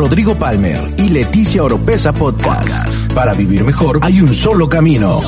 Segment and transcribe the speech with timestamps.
[0.00, 2.88] Rodrigo Palmer y Leticia Oropesa Podcast.
[3.14, 5.20] Para vivir mejor hay un solo camino.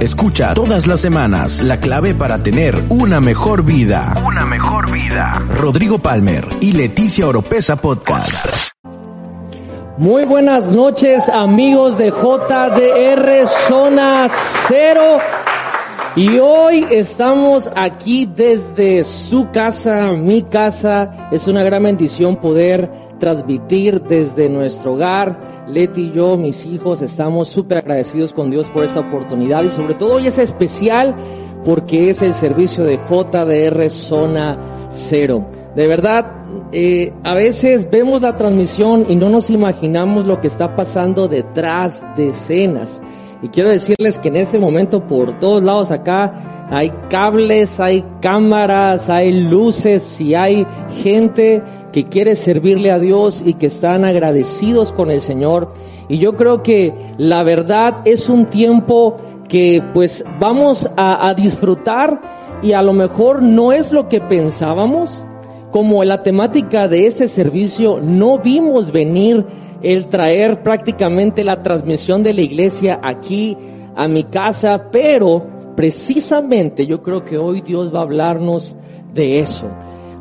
[0.00, 4.14] Escucha todas las semanas la clave para tener una mejor vida.
[4.26, 5.32] Una mejor vida.
[5.50, 8.75] Rodrigo Palmer y Leticia Oropesa Podcast.
[9.98, 14.28] Muy buenas noches amigos de JDR Zona
[14.68, 15.16] Cero.
[16.14, 21.30] Y hoy estamos aquí desde su casa, mi casa.
[21.32, 25.64] Es una gran bendición poder transmitir desde nuestro hogar.
[25.66, 29.94] Leti y yo, mis hijos, estamos súper agradecidos con Dios por esta oportunidad y sobre
[29.94, 31.14] todo hoy es especial
[31.64, 35.55] porque es el servicio de JDR Zona Cero.
[35.76, 36.24] De verdad,
[36.72, 42.02] eh, a veces vemos la transmisión y no nos imaginamos lo que está pasando detrás
[42.16, 43.02] de escenas.
[43.42, 49.10] Y quiero decirles que en este momento por todos lados acá hay cables, hay cámaras,
[49.10, 50.66] hay luces y hay
[51.02, 51.62] gente
[51.92, 55.74] que quiere servirle a Dios y que están agradecidos con el Señor.
[56.08, 62.18] Y yo creo que la verdad es un tiempo que pues vamos a, a disfrutar
[62.62, 65.22] y a lo mejor no es lo que pensábamos,
[65.76, 69.44] como la temática de ese servicio no vimos venir
[69.82, 73.54] el traer prácticamente la transmisión de la iglesia aquí
[73.94, 78.74] a mi casa, pero precisamente yo creo que hoy Dios va a hablarnos
[79.12, 79.68] de eso.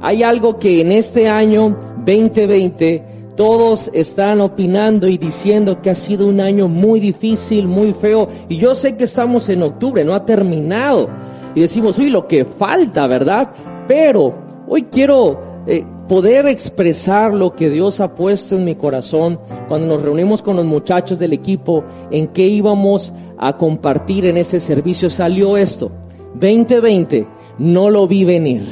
[0.02, 1.74] Hay algo que en este año
[2.06, 8.28] 2020 todos están opinando y diciendo que ha sido un año muy difícil, muy feo,
[8.50, 11.08] y yo sé que estamos en octubre, no ha terminado,
[11.56, 13.54] y decimos, uy, lo que falta, ¿verdad?
[13.88, 19.88] Pero Hoy quiero eh, poder expresar lo que Dios ha puesto en mi corazón cuando
[19.88, 25.10] nos reunimos con los muchachos del equipo en qué íbamos a compartir en ese servicio.
[25.10, 25.92] Salió esto.
[26.36, 28.64] 2020 no lo vi venir.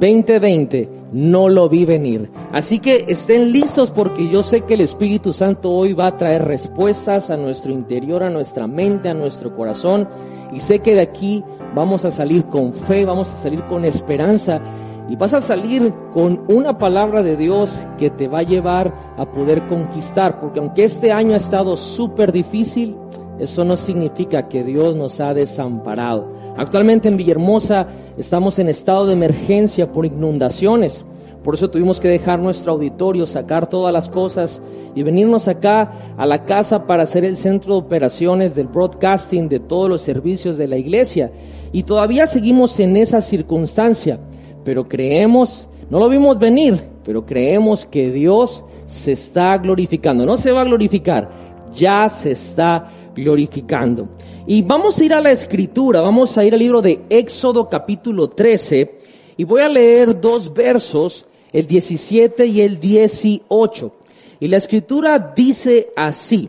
[0.00, 2.30] 2020 no lo vi venir.
[2.52, 6.46] Así que estén listos porque yo sé que el Espíritu Santo hoy va a traer
[6.46, 10.08] respuestas a nuestro interior, a nuestra mente, a nuestro corazón.
[10.54, 14.62] Y sé que de aquí vamos a salir con fe, vamos a salir con esperanza
[15.08, 19.26] y vas a salir con una palabra de Dios que te va a llevar a
[19.26, 22.96] poder conquistar, porque aunque este año ha estado súper difícil,
[23.38, 26.30] eso no significa que Dios nos ha desamparado.
[26.56, 31.04] Actualmente en Villahermosa estamos en estado de emergencia por inundaciones.
[31.42, 34.62] Por eso tuvimos que dejar nuestro auditorio, sacar todas las cosas
[34.94, 39.58] y venirnos acá a la casa para hacer el centro de operaciones del broadcasting de
[39.58, 41.32] todos los servicios de la iglesia.
[41.72, 44.20] Y todavía seguimos en esa circunstancia
[44.64, 50.24] pero creemos, no lo vimos venir, pero creemos que Dios se está glorificando.
[50.24, 51.30] No se va a glorificar,
[51.74, 54.08] ya se está glorificando.
[54.46, 58.28] Y vamos a ir a la escritura, vamos a ir al libro de Éxodo capítulo
[58.28, 58.98] 13
[59.36, 63.92] y voy a leer dos versos, el 17 y el 18.
[64.40, 66.48] Y la escritura dice así,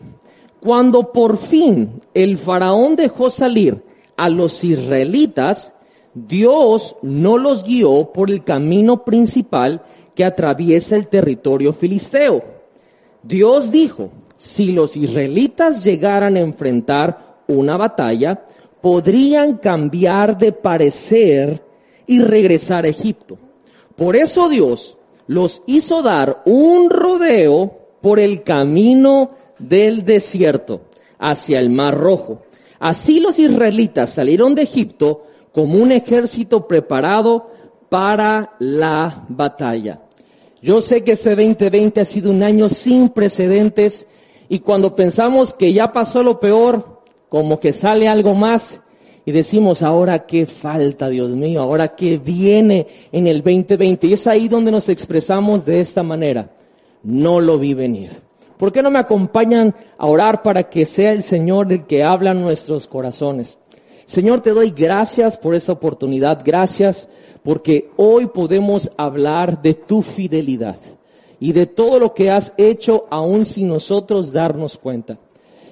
[0.60, 3.82] cuando por fin el faraón dejó salir
[4.16, 5.74] a los israelitas,
[6.14, 9.82] Dios no los guió por el camino principal
[10.14, 12.42] que atraviesa el territorio filisteo.
[13.22, 18.44] Dios dijo, si los israelitas llegaran a enfrentar una batalla,
[18.80, 21.64] podrían cambiar de parecer
[22.06, 23.38] y regresar a Egipto.
[23.96, 24.96] Por eso Dios
[25.26, 30.82] los hizo dar un rodeo por el camino del desierto
[31.18, 32.42] hacia el Mar Rojo.
[32.78, 37.50] Así los israelitas salieron de Egipto como un ejército preparado
[37.88, 40.00] para la batalla.
[40.60, 44.06] Yo sé que este 2020 ha sido un año sin precedentes
[44.48, 48.80] y cuando pensamos que ya pasó lo peor, como que sale algo más
[49.24, 54.08] y decimos, ahora qué falta, Dios mío, ahora qué viene en el 2020.
[54.08, 56.50] Y es ahí donde nos expresamos de esta manera.
[57.02, 58.10] No lo vi venir.
[58.58, 62.32] ¿Por qué no me acompañan a orar para que sea el Señor el que habla
[62.32, 63.58] en nuestros corazones?
[64.06, 67.08] Señor, te doy gracias por esta oportunidad, gracias
[67.42, 70.76] porque hoy podemos hablar de tu fidelidad
[71.40, 75.18] y de todo lo que has hecho aún sin nosotros darnos cuenta.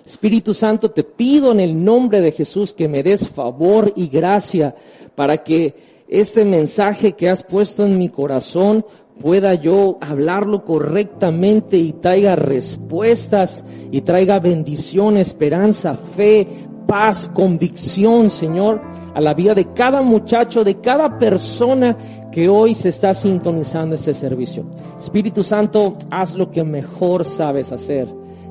[0.04, 4.74] Espíritu Santo, te pido en el nombre de Jesús que me des favor y gracia
[5.14, 5.74] para que
[6.08, 8.84] este mensaje que has puesto en mi corazón
[9.20, 16.46] pueda yo hablarlo correctamente y traiga respuestas y traiga bendición, esperanza, fe,
[16.86, 18.80] paz, convicción, Señor,
[19.14, 21.96] a la vida de cada muchacho, de cada persona
[22.30, 24.64] que hoy se está sintonizando este servicio.
[25.00, 28.08] Espíritu Santo, haz lo que mejor sabes hacer,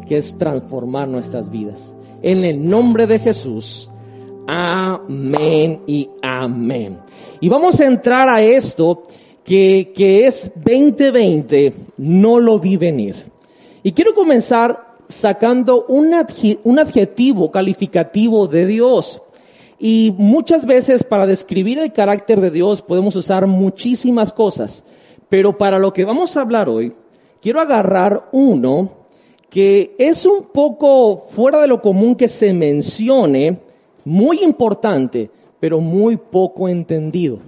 [0.07, 1.93] que es transformar nuestras vidas.
[2.21, 3.89] En el nombre de Jesús.
[4.47, 6.99] Amén y amén.
[7.39, 9.03] Y vamos a entrar a esto
[9.43, 13.15] que, que es 2020, no lo vi venir.
[13.83, 19.21] Y quiero comenzar sacando un, adjetivo calificativo de Dios.
[19.79, 24.83] Y muchas veces para describir el carácter de Dios podemos usar muchísimas cosas.
[25.29, 26.93] Pero para lo que vamos a hablar hoy,
[27.41, 28.91] quiero agarrar uno
[29.49, 33.59] que es un poco fuera de lo común que se mencione,
[34.05, 35.29] muy importante,
[35.59, 37.39] pero muy poco entendido.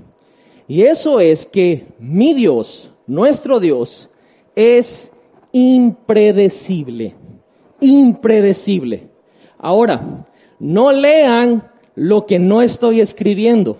[0.67, 4.09] Y eso es que mi Dios, nuestro Dios,
[4.55, 5.09] es
[5.53, 7.15] impredecible.
[7.83, 9.09] Impredecible.
[9.57, 10.25] Ahora,
[10.59, 13.77] no lean lo que no estoy escribiendo.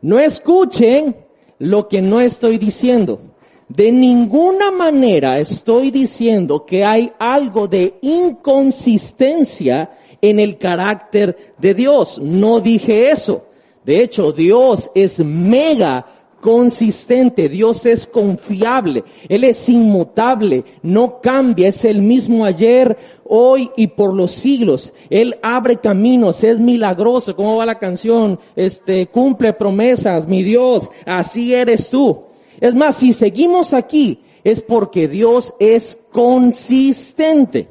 [0.00, 1.16] No escuchen
[1.58, 3.20] lo que no estoy diciendo.
[3.68, 9.90] De ninguna manera estoy diciendo que hay algo de inconsistencia
[10.20, 12.20] en el carácter de Dios.
[12.20, 13.46] No dije eso.
[13.84, 16.06] De hecho, Dios es mega
[16.44, 23.86] consistente, Dios es confiable, Él es inmutable, no cambia, es el mismo ayer, hoy y
[23.86, 24.92] por los siglos.
[25.08, 28.38] Él abre caminos, es milagroso, ¿cómo va la canción?
[28.56, 32.24] Este, cumple promesas, mi Dios, así eres tú.
[32.60, 37.68] Es más, si seguimos aquí, es porque Dios es consistente.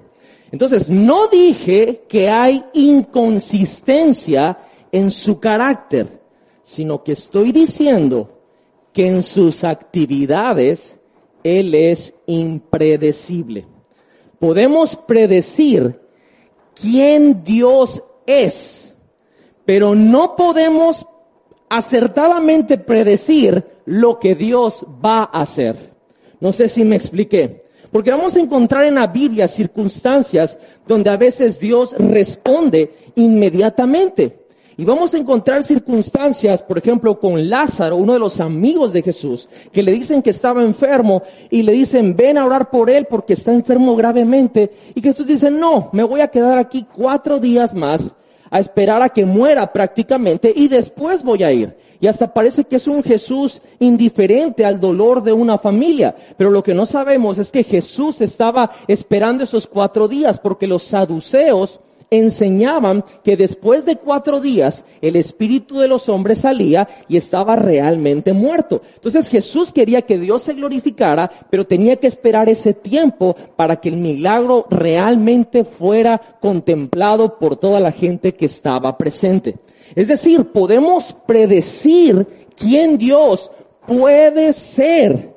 [0.51, 4.57] Entonces, no dije que hay inconsistencia
[4.91, 6.07] en su carácter,
[6.63, 8.32] sino que estoy diciendo
[8.93, 10.99] que en sus actividades
[11.43, 13.65] Él es impredecible.
[14.39, 15.99] Podemos predecir
[16.75, 18.95] quién Dios es,
[19.65, 21.05] pero no podemos
[21.69, 25.91] acertadamente predecir lo que Dios va a hacer.
[26.39, 27.63] No sé si me expliqué.
[27.91, 30.57] Porque vamos a encontrar en la Biblia circunstancias
[30.87, 34.42] donde a veces Dios responde inmediatamente.
[34.77, 39.47] Y vamos a encontrar circunstancias, por ejemplo, con Lázaro, uno de los amigos de Jesús,
[39.71, 43.33] que le dicen que estaba enfermo y le dicen, ven a orar por él porque
[43.33, 44.71] está enfermo gravemente.
[44.95, 48.13] Y Jesús dice, no, me voy a quedar aquí cuatro días más
[48.49, 51.75] a esperar a que muera prácticamente y después voy a ir.
[51.99, 56.15] Y hasta parece que es un Jesús indiferente al dolor de una familia.
[56.37, 60.83] Pero lo que no sabemos es que Jesús estaba esperando esos cuatro días porque los
[60.83, 61.79] saduceos
[62.17, 68.33] enseñaban que después de cuatro días el espíritu de los hombres salía y estaba realmente
[68.33, 68.81] muerto.
[68.95, 73.89] Entonces Jesús quería que Dios se glorificara, pero tenía que esperar ese tiempo para que
[73.89, 79.55] el milagro realmente fuera contemplado por toda la gente que estaba presente.
[79.95, 83.51] Es decir, podemos predecir quién Dios
[83.87, 85.35] puede ser,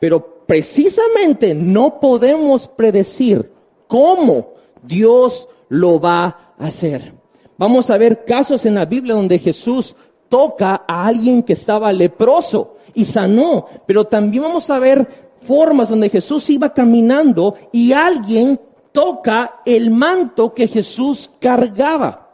[0.00, 3.50] pero precisamente no podemos predecir
[3.86, 7.14] cómo Dios lo va a hacer.
[7.58, 9.96] Vamos a ver casos en la Biblia donde Jesús
[10.28, 15.06] toca a alguien que estaba leproso y sanó, pero también vamos a ver
[15.40, 18.60] formas donde Jesús iba caminando y alguien
[18.92, 22.30] toca el manto que Jesús cargaba.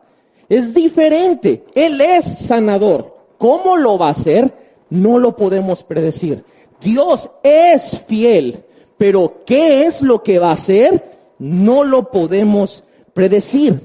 [0.49, 1.65] Es diferente.
[1.75, 3.17] Él es sanador.
[3.39, 4.55] ¿Cómo lo va a hacer?
[4.91, 6.45] No lo podemos predecir.
[6.81, 8.63] Dios es fiel,
[8.99, 11.11] pero ¿qué es lo que va a hacer?
[11.39, 13.81] No lo podemos predecir.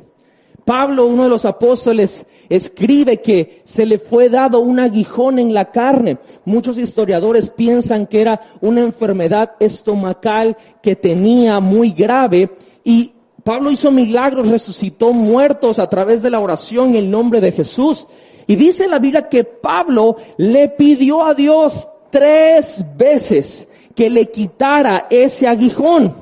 [0.66, 5.72] Pablo, uno de los apóstoles, escribe que se le fue dado un aguijón en la
[5.72, 6.18] carne.
[6.46, 12.50] Muchos historiadores piensan que era una enfermedad estomacal que tenía muy grave
[12.84, 17.54] y Pablo hizo milagros, resucitó muertos a través de la oración en el nombre de
[17.54, 18.06] Jesús.
[18.46, 23.66] Y dice la Biblia que Pablo le pidió a Dios tres veces
[23.96, 26.14] que le quitara ese aguijón.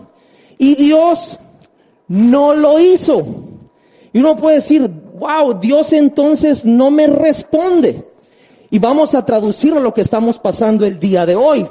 [0.59, 1.39] Y Dios
[2.07, 3.23] no lo hizo.
[4.13, 8.05] Y uno puede decir, wow, Dios entonces no me responde.
[8.69, 11.67] Y vamos a traducirlo lo que estamos pasando el día de hoy.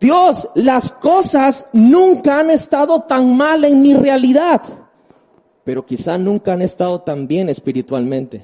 [0.00, 4.60] Dios, las cosas nunca han estado tan mal en mi realidad,
[5.62, 8.42] pero quizá nunca han estado tan bien espiritualmente.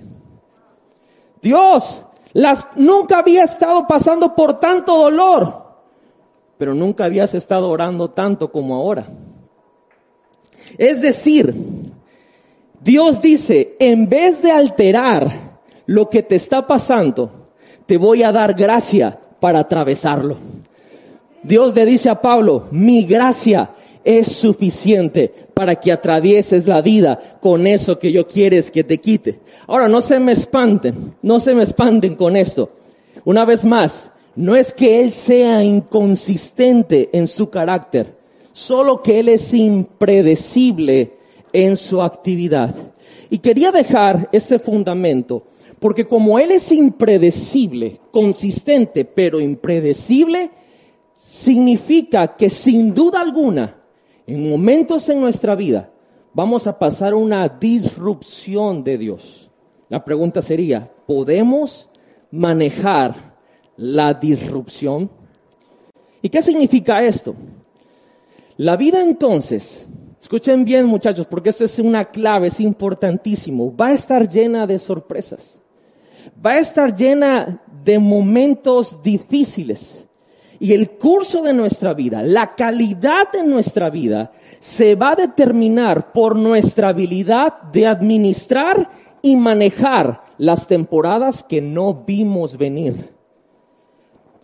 [1.42, 5.64] Dios, las, nunca había estado pasando por tanto dolor,
[6.56, 9.06] pero nunca habías estado orando tanto como ahora.
[10.76, 11.54] Es decir,
[12.80, 17.50] Dios dice, en vez de alterar lo que te está pasando,
[17.86, 20.36] te voy a dar gracia para atravesarlo.
[21.42, 23.70] Dios le dice a Pablo, mi gracia
[24.04, 29.40] es suficiente para que atravieses la vida con eso que yo quieres que te quite.
[29.66, 32.70] Ahora, no se me espanten, no se me espanten con esto.
[33.24, 38.14] Una vez más, no es que Él sea inconsistente en su carácter,
[38.58, 41.12] solo que Él es impredecible
[41.52, 42.74] en su actividad.
[43.30, 45.44] Y quería dejar ese fundamento,
[45.78, 50.50] porque como Él es impredecible, consistente, pero impredecible,
[51.16, 53.76] significa que sin duda alguna,
[54.26, 55.92] en momentos en nuestra vida,
[56.34, 59.48] vamos a pasar una disrupción de Dios.
[59.88, 61.88] La pregunta sería, ¿podemos
[62.32, 63.36] manejar
[63.76, 65.08] la disrupción?
[66.20, 67.36] ¿Y qué significa esto?
[68.58, 69.86] La vida entonces,
[70.20, 74.80] escuchen bien muchachos, porque esto es una clave, es importantísimo, va a estar llena de
[74.80, 75.60] sorpresas,
[76.44, 80.04] va a estar llena de momentos difíciles.
[80.58, 86.10] Y el curso de nuestra vida, la calidad de nuestra vida, se va a determinar
[86.10, 88.90] por nuestra habilidad de administrar
[89.22, 93.17] y manejar las temporadas que no vimos venir.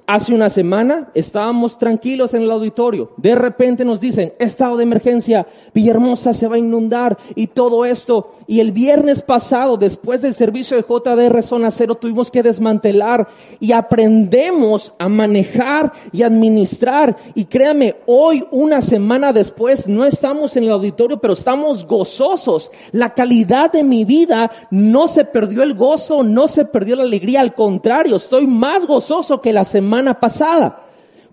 [0.06, 3.12] Hace una semana estábamos tranquilos en el auditorio.
[3.16, 8.28] De repente nos dicen, estado de emergencia, Villahermosa se va a inundar y todo esto.
[8.46, 13.28] Y el viernes pasado, después del servicio de JDR Zona Cero, tuvimos que desmantelar
[13.60, 17.16] y aprendemos a manejar y administrar.
[17.34, 22.70] Y créame, hoy, una semana después, no estamos en el auditorio, pero estamos gozosos.
[22.92, 27.40] La calidad de mi vida no se perdió el gozo, no se perdió la alegría.
[27.40, 30.84] Al contrario, estoy más gozoso que la semana pasada.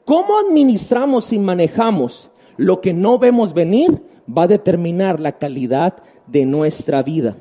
[0.05, 4.01] ¿Cómo administramos y manejamos lo que no vemos venir?
[4.27, 7.35] Va a determinar la calidad de nuestra vida.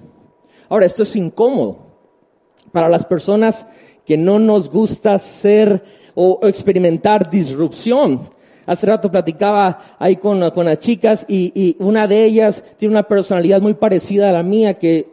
[0.68, 1.78] Ahora, esto es incómodo
[2.72, 3.66] para las personas
[4.04, 5.82] que no nos gusta ser
[6.14, 8.28] o experimentar disrupción.
[8.66, 13.02] Hace rato platicaba ahí con, con las chicas y, y, una de ellas tiene una
[13.02, 15.08] personalidad muy parecida a la mía que,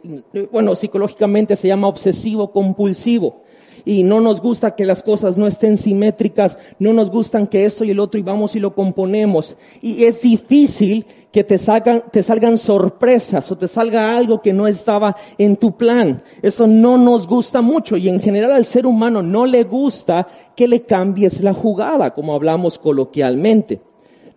[0.52, 3.42] bueno, psicológicamente se llama obsesivo compulsivo
[3.88, 7.84] y no nos gusta que las cosas no estén simétricas, no nos gustan que esto
[7.84, 9.56] y el otro y vamos y lo componemos.
[9.80, 14.66] Y es difícil que te salgan, te salgan sorpresas o te salga algo que no
[14.66, 16.22] estaba en tu plan.
[16.42, 20.68] Eso no nos gusta mucho y en general al ser humano no le gusta que
[20.68, 23.80] le cambies la jugada, como hablamos coloquialmente.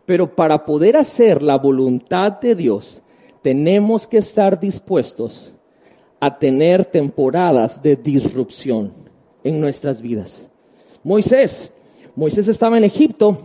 [0.06, 3.02] Pero para poder hacer la voluntad de Dios,
[3.42, 5.54] tenemos que estar dispuestos
[6.22, 9.11] a tener temporadas de disrupción
[9.44, 10.48] en nuestras vidas.
[11.04, 11.72] Moisés,
[12.16, 13.38] Moisés estaba en Egipto,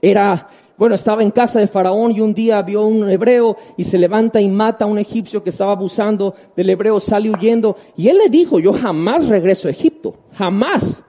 [0.00, 3.98] era, bueno, estaba en casa de Faraón y un día vio un hebreo y se
[3.98, 8.18] levanta y mata a un egipcio que estaba abusando del hebreo, sale huyendo y él
[8.18, 11.04] le dijo, yo jamás regreso a Egipto, jamás.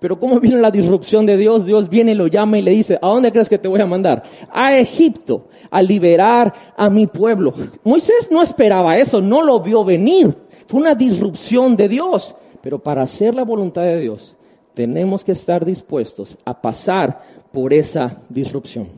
[0.00, 1.66] Pero ¿cómo viene la disrupción de Dios?
[1.66, 4.22] Dios viene, lo llama y le dice, ¿a dónde crees que te voy a mandar?
[4.52, 7.52] A Egipto, a liberar a mi pueblo.
[7.82, 10.32] Moisés no esperaba eso, no lo vio venir.
[10.68, 12.36] Fue una disrupción de Dios.
[12.62, 14.36] Pero para hacer la voluntad de Dios,
[14.74, 17.22] tenemos que estar dispuestos a pasar
[17.52, 18.88] por esa disrupción.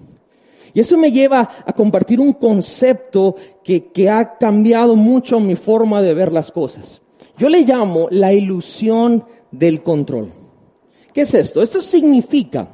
[0.72, 6.00] Y eso me lleva a compartir un concepto que, que ha cambiado mucho mi forma
[6.02, 7.00] de ver las cosas.
[7.38, 10.30] Yo le llamo la ilusión del control.
[11.12, 11.62] ¿Qué es esto?
[11.62, 12.68] Esto significa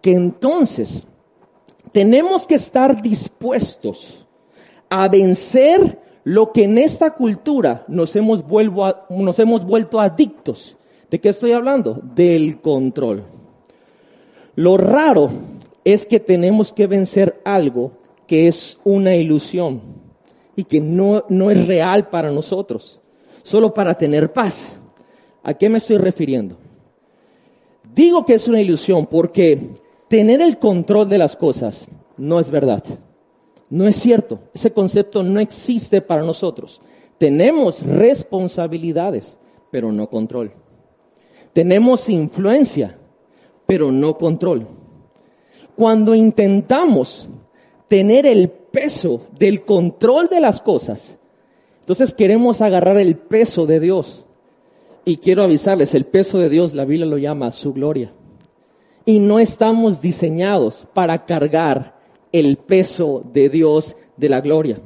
[0.00, 1.06] que entonces
[1.92, 4.26] tenemos que estar dispuestos
[4.88, 8.42] a vencer lo que en esta cultura nos hemos,
[9.08, 10.76] nos hemos vuelto adictos.
[11.08, 12.00] ¿De qué estoy hablando?
[12.16, 13.22] Del control.
[14.56, 15.30] Lo raro
[15.84, 17.92] es que tenemos que vencer algo
[18.26, 19.80] que es una ilusión
[20.56, 22.98] y que no, no es real para nosotros,
[23.44, 24.80] solo para tener paz.
[25.44, 26.56] ¿A qué me estoy refiriendo?
[27.94, 29.60] Digo que es una ilusión porque
[30.08, 32.82] tener el control de las cosas no es verdad.
[33.70, 34.40] No es cierto.
[34.54, 36.80] Ese concepto no existe para nosotros.
[37.18, 39.36] Tenemos responsabilidades,
[39.70, 40.52] pero no control.
[41.52, 42.98] Tenemos influencia,
[43.64, 44.66] pero no control.
[45.74, 47.28] Cuando intentamos
[47.88, 51.18] tener el peso del control de las cosas,
[51.80, 54.22] entonces queremos agarrar el peso de Dios.
[55.04, 58.12] Y quiero avisarles, el peso de Dios, la Biblia lo llama su gloria.
[59.04, 61.95] Y no estamos diseñados para cargar
[62.32, 64.80] el peso de Dios de la gloria.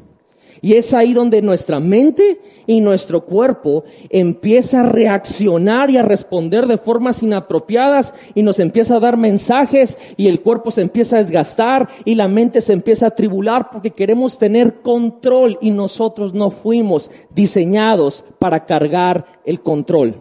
[0.62, 6.66] Y es ahí donde nuestra mente y nuestro cuerpo empieza a reaccionar y a responder
[6.66, 11.20] de formas inapropiadas y nos empieza a dar mensajes y el cuerpo se empieza a
[11.20, 16.50] desgastar y la mente se empieza a tribular porque queremos tener control y nosotros no
[16.50, 20.16] fuimos diseñados para cargar el control.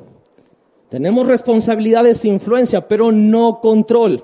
[0.88, 4.24] Tenemos responsabilidades e influencia, pero no control.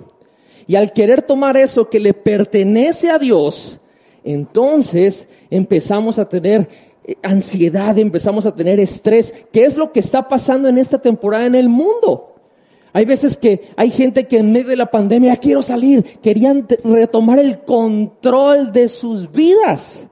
[0.67, 3.79] Y al querer tomar eso que le pertenece a Dios,
[4.24, 6.67] entonces empezamos a tener
[7.03, 9.34] eh, ansiedad, empezamos a tener estrés.
[9.51, 12.36] ¿Qué es lo que está pasando en esta temporada en el mundo?
[12.93, 17.39] Hay veces que hay gente que en medio de la pandemia, quiero salir, querían retomar
[17.39, 20.07] el control de sus vidas.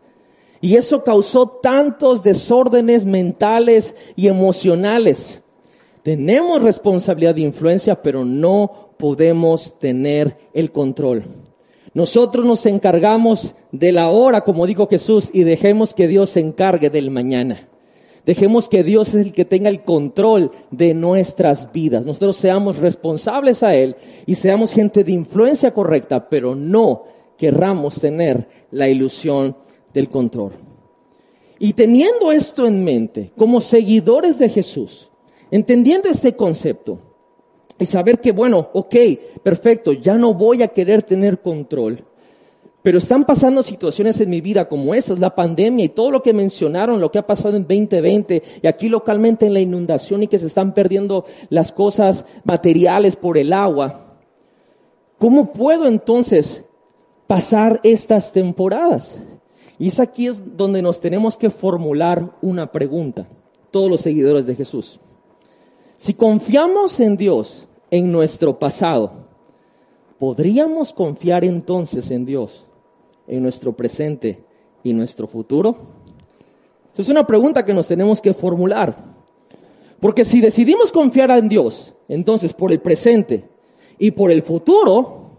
[0.59, 5.41] Y eso causó tantos desórdenes mentales y emocionales.
[6.03, 11.23] Tenemos responsabilidad de influencia, pero no podemos tener el control.
[11.93, 16.89] Nosotros nos encargamos de la hora, como dijo Jesús, y dejemos que Dios se encargue
[16.89, 17.69] del mañana.
[18.25, 22.05] Dejemos que Dios es el que tenga el control de nuestras vidas.
[22.05, 23.95] Nosotros seamos responsables a Él
[24.25, 27.03] y seamos gente de influencia correcta, pero no
[27.37, 29.55] querramos tener la ilusión
[29.93, 30.53] del control.
[31.59, 35.11] Y teniendo esto en mente, como seguidores de Jesús,
[35.51, 37.12] entendiendo este concepto
[37.79, 38.95] y saber que, bueno, ok,
[39.41, 42.03] perfecto, ya no voy a querer tener control,
[42.83, 46.33] pero están pasando situaciones en mi vida como esas, la pandemia y todo lo que
[46.33, 50.37] mencionaron, lo que ha pasado en 2020 y aquí localmente en la inundación y que
[50.37, 54.17] se están perdiendo las cosas materiales por el agua.
[55.17, 56.65] ¿Cómo puedo entonces
[57.25, 59.21] pasar estas temporadas?
[59.79, 63.25] Y es aquí es donde nos tenemos que formular una pregunta,
[63.71, 64.99] todos los seguidores de Jesús.
[66.03, 69.09] Si confiamos en Dios en nuestro pasado,
[70.19, 72.65] ¿podríamos confiar entonces en Dios
[73.25, 74.43] en nuestro presente
[74.83, 75.77] y nuestro futuro?
[76.91, 78.93] Esa es una pregunta que nos tenemos que formular.
[80.01, 83.47] Porque si decidimos confiar en Dios, entonces por el presente
[83.97, 85.37] y por el futuro,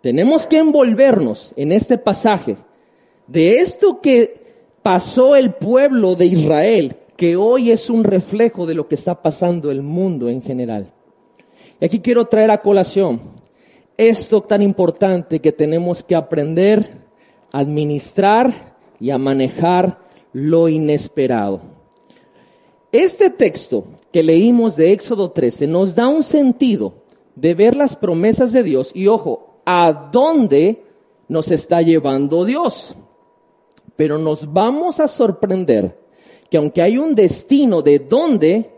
[0.00, 2.56] tenemos que envolvernos en este pasaje
[3.28, 8.88] de esto que pasó el pueblo de Israel, que hoy es un reflejo de lo
[8.88, 10.92] que está pasando el mundo en general.
[11.80, 13.20] Y aquí quiero traer a colación
[13.96, 16.96] esto tan importante que tenemos que aprender
[17.52, 20.00] a administrar y a manejar
[20.32, 21.60] lo inesperado.
[22.90, 27.04] Este texto que leímos de Éxodo 13 nos da un sentido
[27.36, 30.82] de ver las promesas de Dios y ojo, a dónde
[31.28, 32.96] nos está llevando Dios.
[33.94, 36.01] Pero nos vamos a sorprender
[36.52, 38.72] que aunque hay un destino de dónde,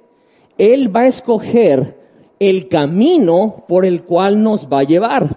[0.56, 1.98] Él va a escoger
[2.38, 5.36] el camino por el cual nos va a llevar.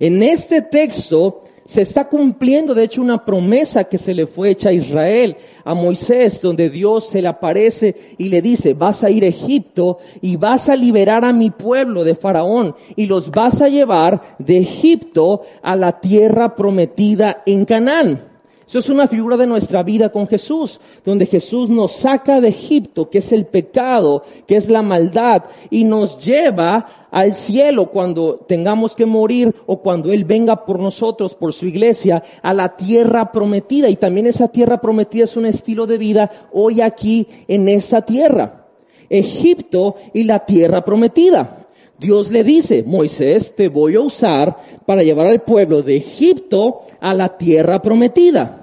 [0.00, 4.70] En este texto se está cumpliendo, de hecho, una promesa que se le fue hecha
[4.70, 9.22] a Israel, a Moisés, donde Dios se le aparece y le dice, vas a ir
[9.22, 13.68] a Egipto y vas a liberar a mi pueblo de Faraón y los vas a
[13.68, 18.31] llevar de Egipto a la tierra prometida en Canaán.
[18.72, 23.10] Eso es una figura de nuestra vida con Jesús, donde Jesús nos saca de Egipto,
[23.10, 28.94] que es el pecado, que es la maldad, y nos lleva al cielo cuando tengamos
[28.94, 33.90] que morir o cuando Él venga por nosotros, por su iglesia, a la tierra prometida.
[33.90, 38.68] Y también esa tierra prometida es un estilo de vida hoy aquí en esa tierra.
[39.10, 41.66] Egipto y la tierra prometida.
[41.98, 44.56] Dios le dice, Moisés, te voy a usar
[44.86, 48.60] para llevar al pueblo de Egipto a la tierra prometida.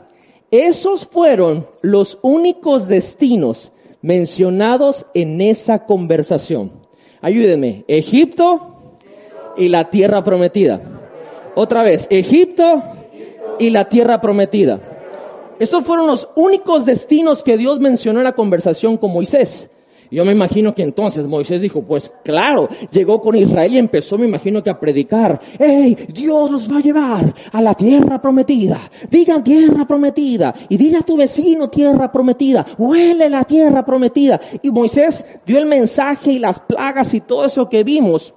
[0.51, 6.71] Esos fueron los únicos destinos mencionados en esa conversación.
[7.21, 8.95] Ayúdenme, Egipto
[9.57, 10.81] y la tierra prometida.
[11.55, 12.81] Otra vez, Egipto
[13.59, 14.79] y la tierra prometida.
[15.59, 19.69] Esos fueron los únicos destinos que Dios mencionó en la conversación con Moisés.
[20.11, 24.27] Yo me imagino que entonces Moisés dijo, pues claro, llegó con Israel y empezó, me
[24.27, 28.79] imagino que a predicar, hey, Dios los va a llevar a la tierra prometida.
[29.09, 30.53] Digan tierra prometida.
[30.67, 32.65] Y diga a tu vecino tierra prometida.
[32.77, 34.41] Huele la tierra prometida.
[34.63, 38.33] Y Moisés dio el mensaje y las plagas y todo eso que vimos.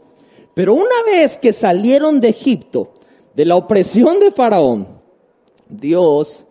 [0.55, 2.93] Pero una vez que salieron de Egipto,
[3.35, 4.87] de la opresión de Faraón,
[5.69, 6.45] Dios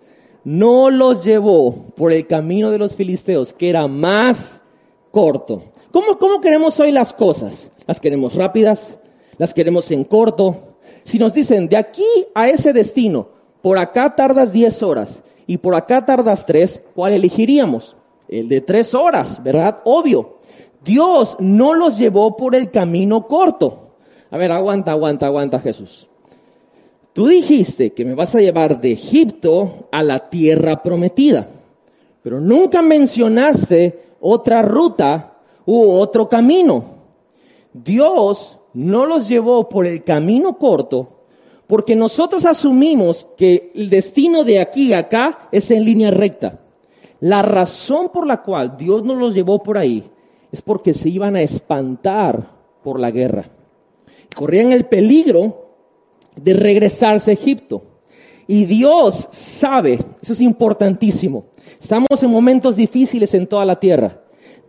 [0.43, 4.60] no los llevó por el camino de los filisteos, que era más
[5.11, 5.61] corto.
[5.91, 7.71] ¿Cómo, ¿Cómo queremos hoy las cosas?
[7.85, 8.97] ¿Las queremos rápidas?
[9.37, 10.77] ¿Las queremos en corto?
[11.03, 13.27] Si nos dicen, de aquí a ese destino,
[13.61, 17.95] por acá tardas 10 horas y por acá tardas 3, ¿cuál elegiríamos?
[18.27, 19.79] El de 3 horas, ¿verdad?
[19.83, 20.37] Obvio.
[20.83, 23.91] Dios no los llevó por el camino corto.
[24.31, 26.07] A ver, aguanta, aguanta, aguanta Jesús.
[27.13, 31.45] Tú dijiste que me vas a llevar de Egipto a la tierra prometida,
[32.23, 36.83] pero nunca mencionaste otra ruta u otro camino.
[37.73, 41.21] Dios no los llevó por el camino corto
[41.67, 46.59] porque nosotros asumimos que el destino de aquí a acá es en línea recta.
[47.21, 50.03] La razón por la cual Dios no los llevó por ahí
[50.51, 52.49] es porque se iban a espantar
[52.83, 53.45] por la guerra.
[54.35, 55.69] Corrían el peligro
[56.35, 57.83] de regresarse a Egipto.
[58.51, 61.45] Y Dios sabe, eso es importantísimo,
[61.79, 64.19] Estamos en momentos difíciles en toda la tierra.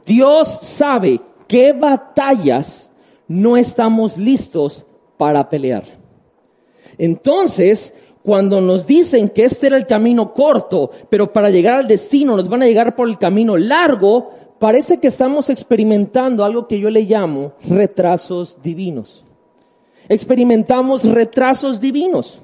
[0.07, 2.93] Dios sabe qué batallas
[3.27, 5.83] no estamos listos para pelear.
[6.97, 7.93] Entonces,
[8.23, 12.49] cuando nos dicen que este era el camino corto, pero para llegar al destino nos
[12.49, 17.03] van a llegar por el camino largo, parece que estamos experimentando algo que yo le
[17.03, 19.25] llamo retrasos divinos.
[20.09, 22.39] Experimentamos retrasos divinos.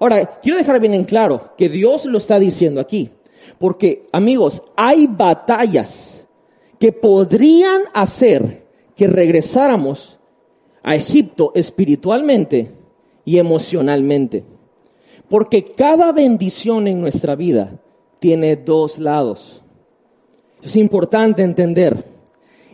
[0.00, 3.10] Ahora, quiero dejar bien en claro que Dios lo está diciendo aquí,
[3.58, 6.26] porque amigos, hay batallas
[6.78, 10.18] que podrían hacer que regresáramos
[10.82, 12.70] a Egipto espiritualmente
[13.26, 14.44] y emocionalmente.
[15.28, 17.78] Porque cada bendición en nuestra vida
[18.18, 19.62] tiene dos lados.
[20.62, 22.02] Es importante entender.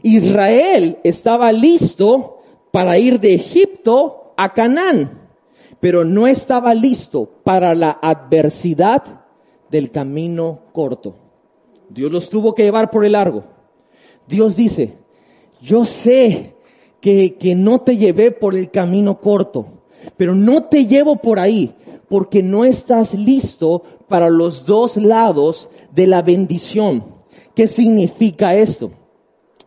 [0.02, 2.38] Israel estaba listo
[2.70, 5.25] para ir de Egipto a Canaán,
[5.86, 9.20] pero no estaba listo para la adversidad
[9.70, 11.14] del camino corto.
[11.88, 13.44] Dios los tuvo que llevar por el largo.
[14.26, 14.98] Dios dice,
[15.62, 16.56] yo sé
[17.00, 19.84] que, que no te llevé por el camino corto,
[20.16, 21.72] pero no te llevo por ahí
[22.08, 27.04] porque no estás listo para los dos lados de la bendición.
[27.54, 28.90] ¿Qué significa esto?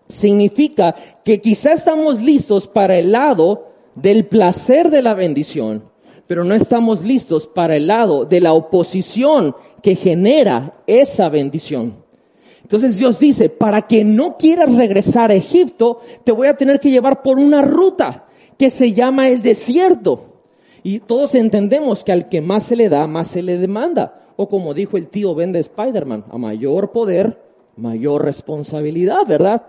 [0.10, 5.90] Significa que quizá estamos listos para el lado del placer de la bendición,
[6.30, 12.04] pero no estamos listos para el lado de la oposición que genera esa bendición.
[12.62, 16.92] Entonces Dios dice, para que no quieras regresar a Egipto, te voy a tener que
[16.92, 18.28] llevar por una ruta
[18.60, 20.36] que se llama el desierto.
[20.84, 24.28] Y todos entendemos que al que más se le da, más se le demanda.
[24.36, 27.42] O como dijo el tío Ben de Spider-Man, a mayor poder,
[27.76, 29.64] mayor responsabilidad, ¿verdad?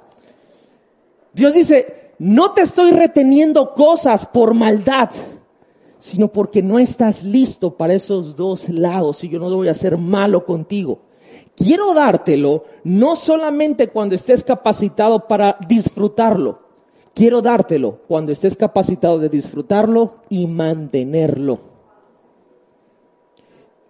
[1.32, 5.08] Dios dice, no te estoy reteniendo cosas por maldad,
[6.00, 9.96] sino porque no estás listo para esos dos lados y yo no voy a ser
[9.96, 10.98] malo contigo.
[11.54, 16.58] Quiero dártelo no solamente cuando estés capacitado para disfrutarlo,
[17.14, 21.60] quiero dártelo cuando estés capacitado de disfrutarlo y mantenerlo.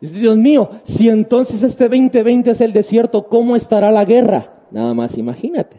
[0.00, 4.64] Dios mío, si entonces este 2020 es el desierto, ¿cómo estará la guerra?
[4.70, 5.76] Nada más imagínate.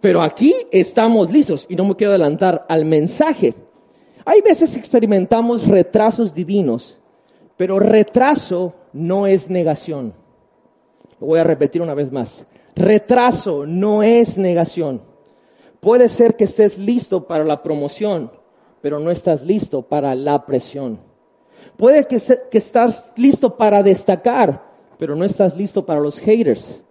[0.00, 3.54] Pero aquí estamos listos y no me quiero adelantar al mensaje.
[4.24, 6.98] Hay veces experimentamos retrasos divinos,
[7.56, 10.14] pero retraso no es negación.
[11.20, 12.46] Lo voy a repetir una vez más.
[12.74, 15.02] Retraso no es negación.
[15.80, 18.32] Puede ser que estés listo para la promoción,
[18.80, 20.98] pero no estás listo para la presión.
[21.76, 22.18] Puede que,
[22.50, 24.64] que estás listo para destacar,
[24.98, 26.82] pero no estás listo para los haters,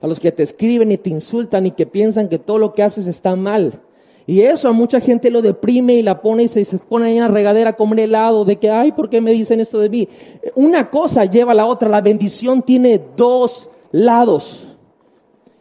[0.00, 2.82] a los que te escriben y te insultan y que piensan que todo lo que
[2.82, 3.82] haces está mal.
[4.28, 7.28] Y eso a mucha gente lo deprime y la pone y se, pone en la
[7.28, 10.06] regadera a comer helado de que, ay, ¿por qué me dicen esto de mí?
[10.54, 11.88] Una cosa lleva a la otra.
[11.88, 14.68] La bendición tiene dos lados.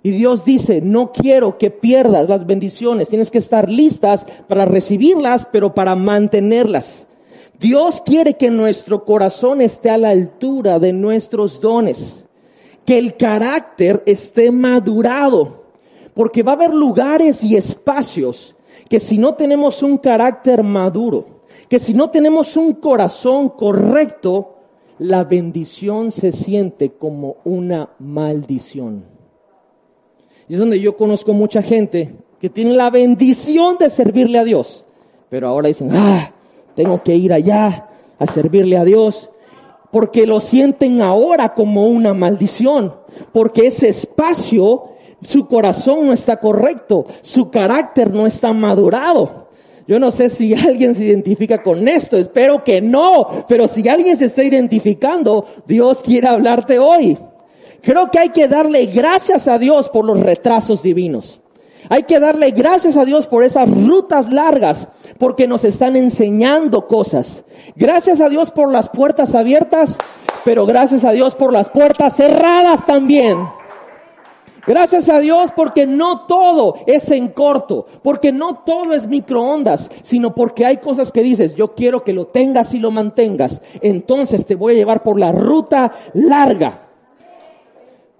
[0.03, 5.47] Y Dios dice, no quiero que pierdas las bendiciones, tienes que estar listas para recibirlas,
[5.49, 7.07] pero para mantenerlas.
[7.61, 12.25] Dios quiere que nuestro corazón esté a la altura de nuestros dones,
[12.85, 15.63] que el carácter esté madurado,
[16.13, 18.55] porque va a haber lugares y espacios
[18.89, 21.25] que si no tenemos un carácter maduro,
[21.69, 24.55] que si no tenemos un corazón correcto,
[24.99, 29.03] la bendición se siente como una maldición.
[30.47, 34.85] Y es donde yo conozco mucha gente que tiene la bendición de servirle a Dios.
[35.29, 36.31] Pero ahora dicen, ah,
[36.75, 39.29] tengo que ir allá a servirle a Dios.
[39.91, 42.93] Porque lo sienten ahora como una maldición.
[43.33, 44.91] Porque ese espacio,
[45.23, 47.05] su corazón no está correcto.
[47.21, 49.47] Su carácter no está madurado.
[49.87, 54.17] Yo no sé si alguien se identifica con esto, espero que no, pero si alguien
[54.17, 57.17] se está identificando, Dios quiere hablarte hoy.
[57.81, 61.39] Creo que hay que darle gracias a Dios por los retrasos divinos.
[61.89, 67.45] Hay que darle gracias a Dios por esas rutas largas, porque nos están enseñando cosas.
[67.75, 69.97] Gracias a Dios por las puertas abiertas,
[70.43, 73.37] pero gracias a Dios por las puertas cerradas también.
[74.67, 80.35] Gracias a Dios porque no todo es en corto, porque no todo es microondas, sino
[80.35, 83.61] porque hay cosas que dices, yo quiero que lo tengas y lo mantengas.
[83.79, 86.89] Entonces te voy a llevar por la ruta larga.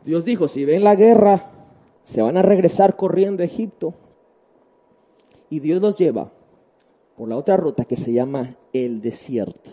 [0.05, 1.51] Dios dijo, si ven la guerra,
[2.03, 3.93] se van a regresar corriendo a Egipto.
[5.49, 6.31] Y Dios los lleva
[7.17, 9.71] por la otra ruta que se llama el desierto.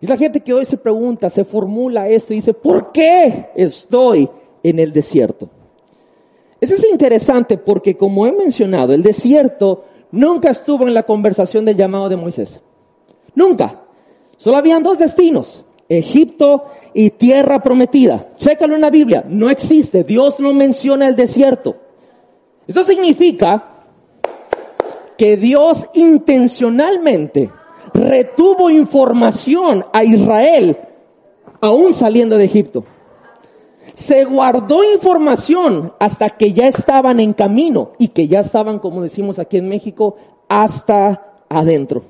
[0.00, 4.30] Y la gente que hoy se pregunta, se formula esto y dice, ¿por qué estoy
[4.64, 5.48] en el desierto?
[6.60, 11.76] Eso es interesante porque como he mencionado, el desierto nunca estuvo en la conversación del
[11.76, 12.60] llamado de Moisés.
[13.34, 13.82] Nunca.
[14.36, 15.64] Solo habían dos destinos.
[15.88, 18.28] Egipto y tierra prometida.
[18.36, 21.76] Chécalo en la Biblia, no existe, Dios no menciona el desierto.
[22.66, 23.64] Eso significa
[25.18, 27.50] que Dios intencionalmente
[27.92, 30.78] retuvo información a Israel
[31.60, 32.84] aún saliendo de Egipto.
[33.92, 39.38] Se guardó información hasta que ya estaban en camino y que ya estaban, como decimos
[39.38, 40.16] aquí en México,
[40.48, 42.02] hasta adentro.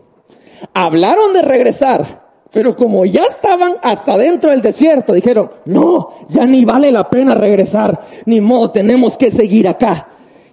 [0.72, 6.64] Hablaron de regresar, pero como ya estaban hasta dentro del desierto, dijeron, no, ya ni
[6.64, 10.08] vale la pena regresar, ni modo, tenemos que seguir acá.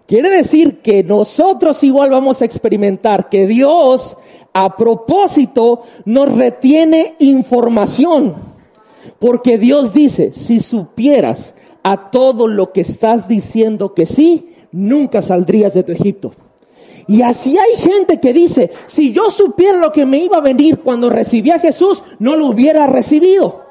[0.08, 4.18] Quiere decir que nosotros igual vamos a experimentar que Dios
[4.54, 8.51] a propósito nos retiene información.
[9.20, 15.74] Porque Dios dice, si supieras a todo lo que estás diciendo que sí, nunca saldrías
[15.74, 16.34] de tu Egipto.
[17.08, 20.80] Y así hay gente que dice, si yo supiera lo que me iba a venir
[20.80, 23.66] cuando recibí a Jesús, no lo hubiera recibido.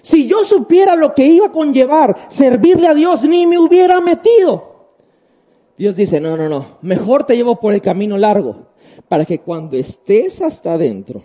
[0.00, 4.72] Si yo supiera lo que iba a conllevar servirle a Dios, ni me hubiera metido.
[5.76, 8.68] Dios dice, no, no, no, mejor te llevo por el camino largo,
[9.08, 11.22] para que cuando estés hasta adentro,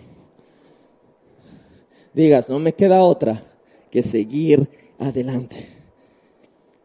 [2.14, 3.42] digas, no me queda otra
[3.90, 4.68] que seguir
[4.98, 5.68] adelante.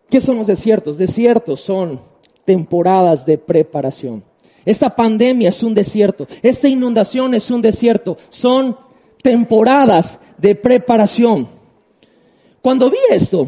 [0.10, 0.98] ¿Qué son los desiertos?
[0.98, 2.00] Desiertos son
[2.46, 4.24] temporadas de preparación.
[4.66, 8.78] Esta pandemia es un desierto, esta inundación es un desierto, son
[9.22, 11.48] temporadas de preparación.
[12.62, 13.48] Cuando vi esto,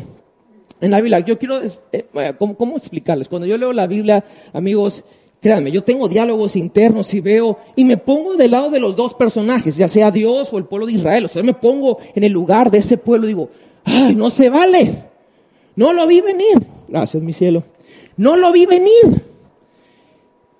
[0.81, 1.19] en la Biblia.
[1.19, 3.27] Yo quiero, eh, ¿cómo, explicarles?
[3.27, 5.03] Cuando yo leo la Biblia, amigos,
[5.45, 9.13] créanme, yo tengo diálogos internos y veo, y me pongo del lado de los dos
[9.13, 11.25] personajes, ya sea Dios o el pueblo de Israel.
[11.25, 13.49] O sea, me pongo en el lugar de ese pueblo y digo,
[13.83, 15.03] ay, no se vale.
[15.75, 16.65] No lo vi venir.
[16.87, 17.63] Gracias, mi cielo.
[18.17, 19.21] No lo vi venir.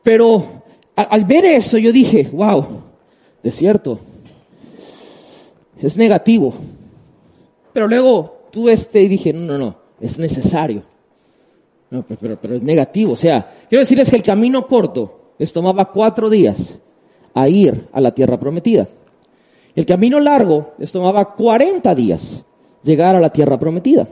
[0.04, 0.46] Pero
[0.96, 2.64] al ver eso, yo dije, wow,
[3.42, 4.00] desierto.
[5.82, 6.54] Es negativo.
[7.74, 10.84] Pero luego tuve este y dije, no, no, no es necesario.
[11.90, 13.14] No, pero, pero, es negativo.
[13.14, 16.80] O sea, quiero decirles que el camino corto les tomaba cuatro días
[17.34, 18.88] a ir a la tierra prometida.
[19.76, 22.44] El camino largo les tomaba 40 días
[22.84, 24.08] llegar a la tierra prometida.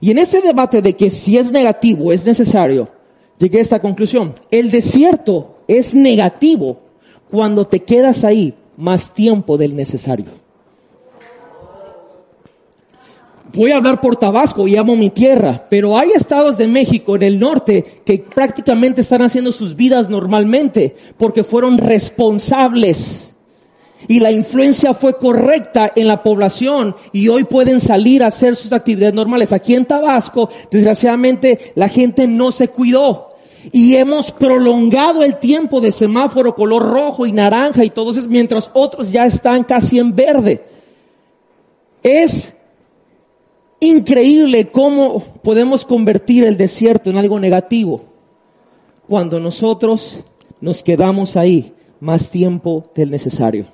[0.00, 2.88] Y en ese debate de que si es negativo es necesario,
[3.38, 4.34] llegué a esta conclusión.
[4.50, 6.78] El desierto es negativo
[7.30, 10.43] cuando te quedas ahí más tiempo del necesario.
[13.54, 17.22] Voy a hablar por Tabasco y amo mi tierra, pero hay estados de México en
[17.22, 23.34] el norte que prácticamente están haciendo sus vidas normalmente porque fueron responsables
[24.08, 28.72] y la influencia fue correcta en la población y hoy pueden salir a hacer sus
[28.72, 29.52] actividades normales.
[29.52, 33.34] Aquí en Tabasco, desgraciadamente, la gente no se cuidó
[33.72, 38.70] y hemos prolongado el tiempo de semáforo color rojo y naranja y todo eso mientras
[38.74, 40.64] otros ya están casi en verde.
[42.02, 42.54] Es
[43.84, 48.02] increíble cómo podemos convertir el desierto en algo negativo
[49.06, 50.20] cuando nosotros
[50.60, 53.66] nos quedamos ahí más tiempo del necesario.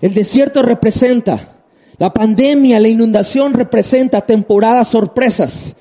[0.00, 1.62] El desierto representa,
[1.98, 5.74] la pandemia, la inundación representa temporadas sorpresas,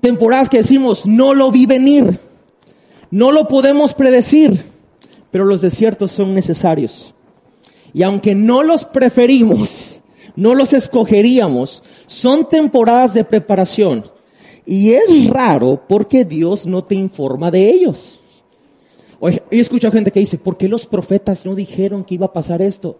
[0.00, 2.18] temporadas que decimos no lo vi venir,
[3.10, 4.62] no lo podemos predecir,
[5.30, 7.14] pero los desiertos son necesarios.
[7.92, 9.95] Y aunque no los preferimos,
[10.36, 14.04] no los escogeríamos, son temporadas de preparación.
[14.66, 18.20] Y es raro porque Dios no te informa de ellos.
[19.18, 22.32] Oye, he escuchado gente que dice, ¿por qué los profetas no dijeron que iba a
[22.32, 22.98] pasar esto?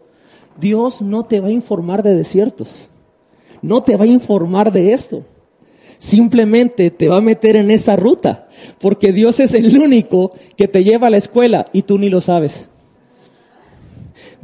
[0.58, 2.78] Dios no te va a informar de desiertos.
[3.60, 5.24] No te va a informar de esto.
[5.98, 8.48] Simplemente te va a meter en esa ruta.
[8.80, 12.20] Porque Dios es el único que te lleva a la escuela y tú ni lo
[12.20, 12.68] sabes.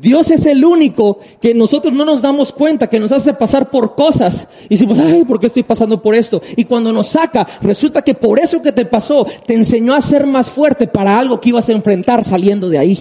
[0.02, 3.94] Dios es el único que nosotros no nos damos cuenta, que nos hace pasar por
[3.94, 4.48] cosas.
[4.64, 6.42] Y decimos, ay, ¿por qué estoy pasando por esto?
[6.56, 10.26] Y cuando nos saca, resulta que por eso que te pasó, te enseñó a ser
[10.26, 12.98] más fuerte para algo que ibas a enfrentar saliendo de ahí.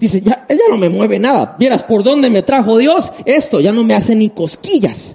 [0.00, 1.54] Dice, ya, ella no me mueve nada.
[1.56, 5.14] Vieras por dónde me trajo Dios, esto ya no me hace ni cosquillas.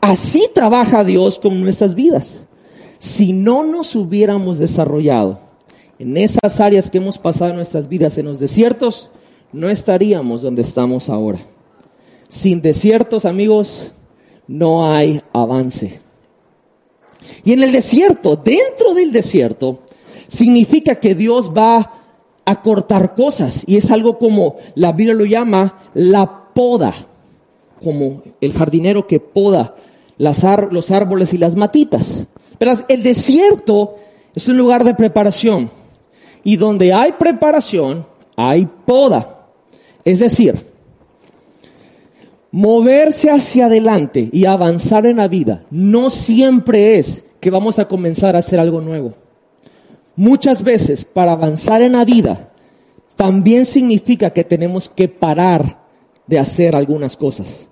[0.00, 2.44] Así trabaja Dios con nuestras vidas.
[2.98, 5.38] Si no nos hubiéramos desarrollado
[6.00, 9.10] en esas áreas que hemos pasado en nuestras vidas, en los desiertos,
[9.52, 11.38] no estaríamos donde estamos ahora.
[12.28, 13.92] Sin desiertos, amigos,
[14.46, 16.00] no hay avance.
[17.44, 19.80] Y en el desierto, dentro del desierto,
[20.28, 21.92] significa que Dios va
[22.44, 23.64] a cortar cosas.
[23.66, 26.94] Y es algo como la Biblia lo llama la poda,
[27.82, 29.74] como el jardinero que poda
[30.18, 30.44] los
[30.90, 32.26] árboles y las matitas.
[32.58, 33.96] Pero el desierto
[34.34, 35.70] es un lugar de preparación.
[36.44, 38.06] Y donde hay preparación,
[38.36, 39.37] hay poda.
[40.08, 40.54] Es decir,
[42.50, 48.34] moverse hacia adelante y avanzar en la vida no siempre es que vamos a comenzar
[48.34, 49.12] a hacer algo nuevo.
[50.16, 52.48] Muchas veces para avanzar en la vida
[53.16, 55.78] también significa que tenemos que parar
[56.26, 57.68] de hacer algunas cosas.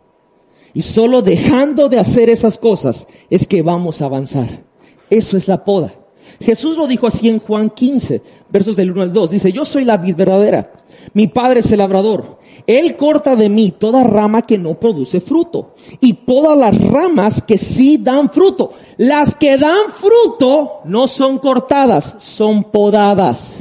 [0.75, 4.63] Y solo dejando de hacer esas cosas es que vamos a avanzar.
[5.09, 5.95] Eso es la poda.
[6.39, 8.21] Jesús lo dijo así en Juan 15,
[8.51, 9.31] versos del 1 al 2.
[9.31, 10.71] Dice, yo soy la vid verdadera.
[11.15, 12.39] Mi padre es el labrador.
[12.67, 17.59] Él corta de mí toda rama que no produce fruto y todas las ramas que
[17.59, 18.73] sí dan fruto.
[18.97, 23.59] Las que dan fruto no son cortadas, son podadas.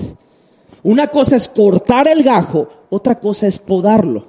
[0.84, 4.27] Una cosa es cortar el gajo, otra cosa es podarlo.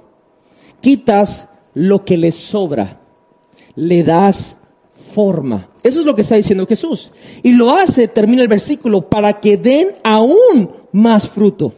[0.81, 2.99] Quitas lo que le sobra,
[3.75, 4.57] le das
[5.13, 5.69] forma.
[5.81, 7.11] Eso es lo que está diciendo Jesús.
[7.43, 11.73] Y lo hace, termina el versículo, para que den aún más fruto.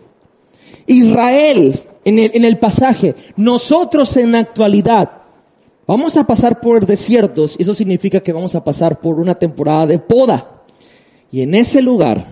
[0.89, 5.12] Israel, en el, pasaje, nosotros en la actualidad,
[5.86, 9.86] vamos a pasar por desiertos, y eso significa que vamos a pasar por una temporada
[9.86, 10.63] de poda.
[11.32, 12.25] Y en ese lugar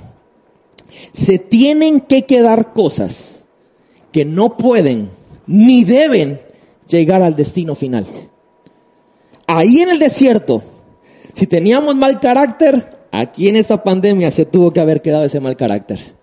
[1.12, 3.46] se tienen que quedar cosas
[4.12, 5.12] que no pueden
[5.46, 6.40] ni deben
[6.90, 8.08] llegar al destino final.
[9.46, 10.64] Ahí en el desierto,
[11.36, 15.56] si teníamos mal carácter, aquí en esta pandemia se tuvo que haber quedado ese mal
[15.56, 16.17] carácter.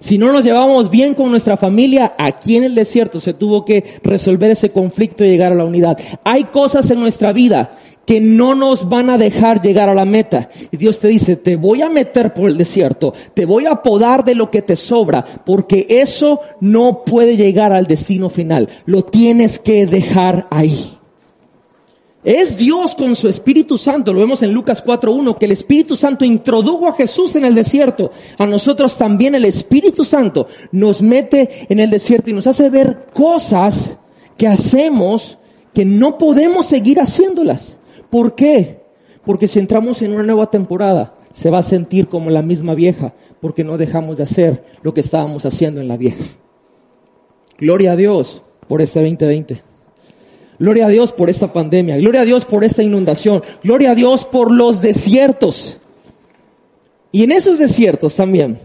[0.00, 3.84] Si no nos llevábamos bien con nuestra familia, aquí en el desierto se tuvo que
[4.02, 5.98] resolver ese conflicto y llegar a la unidad.
[6.24, 7.70] Hay cosas en nuestra vida
[8.08, 10.48] que no nos van a dejar llegar a la meta.
[10.70, 14.24] Y Dios te dice, te voy a meter por el desierto, te voy a podar
[14.24, 18.66] de lo que te sobra, porque eso no puede llegar al destino final.
[18.86, 20.97] Lo tienes que dejar ahí.
[22.24, 26.24] Es Dios con su Espíritu Santo, lo vemos en Lucas 4.1, que el Espíritu Santo
[26.24, 28.10] introdujo a Jesús en el desierto.
[28.38, 33.06] A nosotros también el Espíritu Santo nos mete en el desierto y nos hace ver
[33.14, 33.98] cosas
[34.36, 35.38] que hacemos
[35.72, 37.78] que no podemos seguir haciéndolas.
[38.10, 38.80] ¿Por qué?
[39.24, 43.14] Porque si entramos en una nueva temporada, se va a sentir como la misma vieja,
[43.40, 46.24] porque no dejamos de hacer lo que estábamos haciendo en la vieja.
[47.58, 49.67] Gloria a Dios por este 2020.
[50.58, 51.96] Gloria a Dios por esta pandemia.
[51.98, 53.42] Gloria a Dios por esta inundación.
[53.62, 55.78] Gloria a Dios por los desiertos.
[57.12, 58.58] Y en esos desiertos también,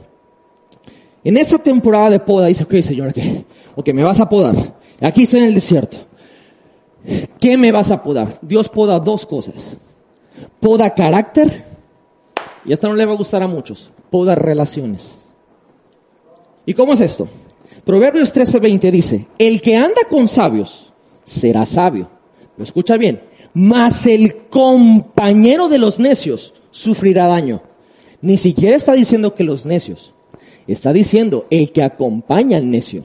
[1.24, 3.14] en esta temporada de poda, dice, ok, Señor.
[3.76, 4.56] Ok, me vas a podar.
[5.02, 5.98] Aquí estoy en el desierto.
[7.40, 8.38] ¿Qué me vas a podar?
[8.42, 9.78] Dios poda dos cosas.
[10.60, 11.64] Poda carácter,
[12.66, 15.20] y esta no le va a gustar a muchos, poda relaciones.
[16.66, 17.28] ¿Y cómo es esto?
[17.84, 20.93] Proverbios 13:20 dice, el que anda con sabios,
[21.24, 22.10] será sabio.
[22.58, 23.22] Lo escucha bien.
[23.54, 27.62] Mas el compañero de los necios sufrirá daño.
[28.22, 30.14] Ni siquiera está diciendo que los necios.
[30.68, 33.04] Está diciendo el que acompaña al necio.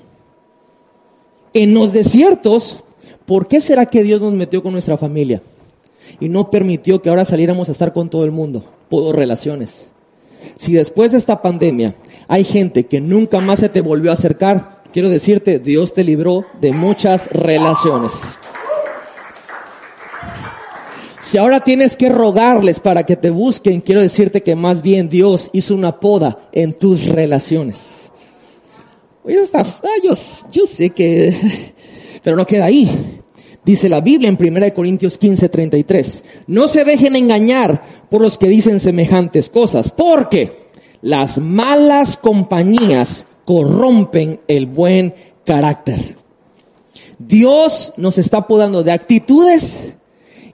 [1.52, 2.84] En los desiertos,
[3.26, 5.42] ¿por qué será que Dios nos metió con nuestra familia?
[6.20, 9.88] Y no permitió que ahora saliéramos a estar con todo el mundo, por relaciones.
[10.56, 11.94] Si después de esta pandemia
[12.28, 16.44] hay gente que nunca más se te volvió a acercar, quiero decirte, Dios te libró
[16.60, 18.38] de muchas relaciones.
[21.20, 25.50] Si ahora tienes que rogarles para que te busquen, quiero decirte que más bien Dios
[25.52, 28.10] hizo una poda en tus relaciones.
[29.24, 29.62] Oye, está,
[30.02, 30.12] yo,
[30.52, 31.34] yo sé que,
[32.22, 32.88] pero no queda ahí.
[33.64, 36.24] Dice la Biblia en 1 Corintios 15, 33.
[36.46, 40.68] No se dejen engañar por los que dicen semejantes cosas, porque
[41.02, 45.14] las malas compañías corrompen el buen
[45.46, 46.16] carácter.
[47.18, 49.94] Dios nos está podando de actitudes,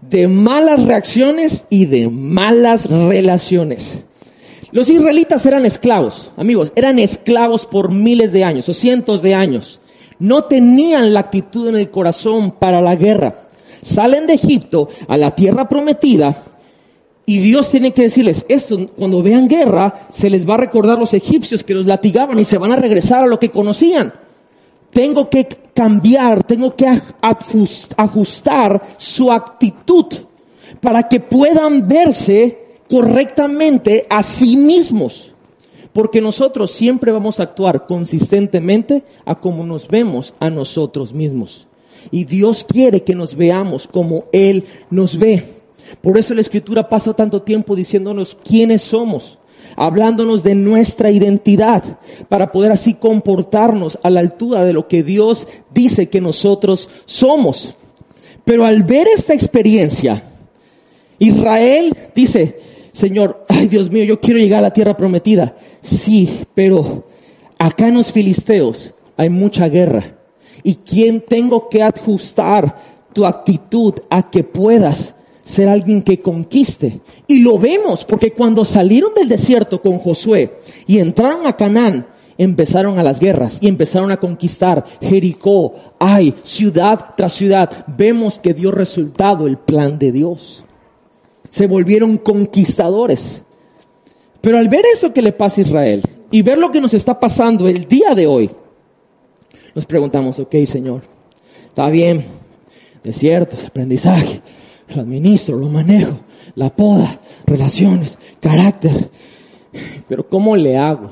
[0.00, 4.04] de malas reacciones y de malas relaciones.
[4.70, 9.80] Los israelitas eran esclavos, amigos, eran esclavos por miles de años o cientos de años.
[10.20, 13.48] No tenían la actitud en el corazón para la guerra.
[13.82, 16.44] Salen de Egipto a la tierra prometida
[17.26, 21.14] y Dios tiene que decirles, esto, cuando vean guerra, se les va a recordar los
[21.14, 24.12] egipcios que los latigaban y se van a regresar a lo que conocían.
[24.90, 26.86] Tengo que cambiar, tengo que
[27.96, 30.06] ajustar su actitud
[30.80, 32.58] para que puedan verse
[32.90, 35.32] correctamente a sí mismos.
[35.94, 41.66] Porque nosotros siempre vamos a actuar consistentemente a como nos vemos a nosotros mismos.
[42.10, 45.63] Y Dios quiere que nos veamos como Él nos ve.
[46.00, 49.38] Por eso la escritura pasa tanto tiempo diciéndonos quiénes somos,
[49.76, 51.82] hablándonos de nuestra identidad,
[52.28, 57.74] para poder así comportarnos a la altura de lo que Dios dice que nosotros somos.
[58.44, 60.22] Pero al ver esta experiencia,
[61.18, 62.58] Israel dice,
[62.92, 65.56] Señor, ay Dios mío, yo quiero llegar a la tierra prometida.
[65.80, 67.04] Sí, pero
[67.58, 70.16] acá en los filisteos hay mucha guerra.
[70.62, 72.76] ¿Y quién tengo que ajustar
[73.12, 75.13] tu actitud a que puedas
[75.44, 77.00] ser alguien que conquiste.
[77.28, 80.54] Y lo vemos porque cuando salieron del desierto con Josué
[80.86, 82.06] y entraron a Canaán
[82.38, 87.70] empezaron a las guerras y empezaron a conquistar Jericó, ay, ciudad tras ciudad.
[87.86, 90.64] Vemos que dio resultado el plan de Dios.
[91.50, 93.42] Se volvieron conquistadores.
[94.40, 97.18] Pero al ver eso que le pasa a Israel y ver lo que nos está
[97.18, 98.50] pasando el día de hoy,
[99.74, 101.02] nos preguntamos, ok, Señor,
[101.66, 102.24] está bien,
[103.02, 104.42] desiertos, aprendizaje,
[104.88, 106.18] lo administro, lo manejo,
[106.54, 109.10] la poda, relaciones, carácter.
[110.08, 111.10] Pero ¿cómo le hago?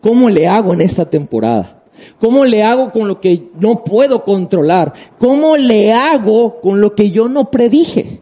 [0.00, 1.82] ¿Cómo le hago en esta temporada?
[2.20, 4.92] ¿Cómo le hago con lo que no puedo controlar?
[5.18, 8.20] ¿Cómo le hago con lo que yo no predije?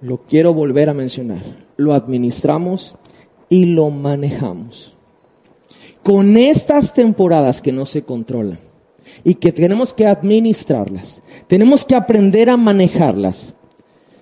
[0.00, 1.42] Lo quiero volver a mencionar.
[1.76, 2.96] Lo administramos
[3.48, 4.94] y lo manejamos.
[6.02, 8.58] Con estas temporadas que no se controlan
[9.24, 13.54] y que tenemos que administrarlas, tenemos que aprender a manejarlas.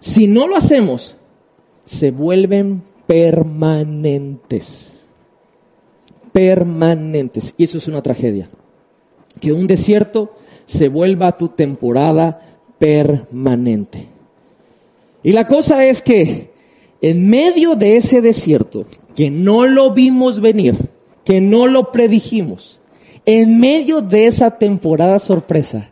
[0.01, 1.16] Si no lo hacemos,
[1.84, 5.07] se vuelven permanentes.
[6.32, 7.55] Permanentes.
[7.57, 8.49] Y eso es una tragedia.
[9.40, 10.34] Que un desierto
[10.66, 12.40] se vuelva tu temporada
[12.78, 14.07] permanente.
[15.22, 16.51] Y la cosa es que
[17.01, 20.76] en medio de ese desierto, que no lo vimos venir,
[21.24, 22.80] que no lo predijimos,
[23.24, 25.90] en medio de esa temporada sorpresa,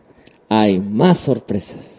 [0.48, 1.95] hay más sorpresas.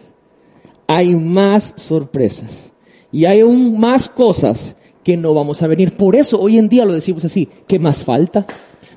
[0.88, 2.72] Hay más sorpresas.
[3.12, 4.74] Y hay aún más cosas
[5.04, 5.96] que no vamos a venir.
[5.96, 8.44] Por eso hoy en día lo decimos así, ¿qué más falta?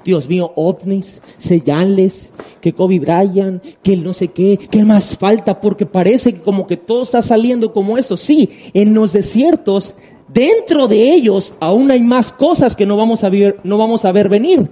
[0.04, 5.62] Dios mío, ovnis, señales, que Kobe Bryant, que no sé qué, ¿qué más falta?
[5.62, 8.18] Porque parece como que todo está saliendo como esto.
[8.18, 9.94] Sí, en los desiertos,
[10.28, 14.12] dentro de ellos, aún hay más cosas que no vamos a ver, no vamos a
[14.12, 14.70] ver venir.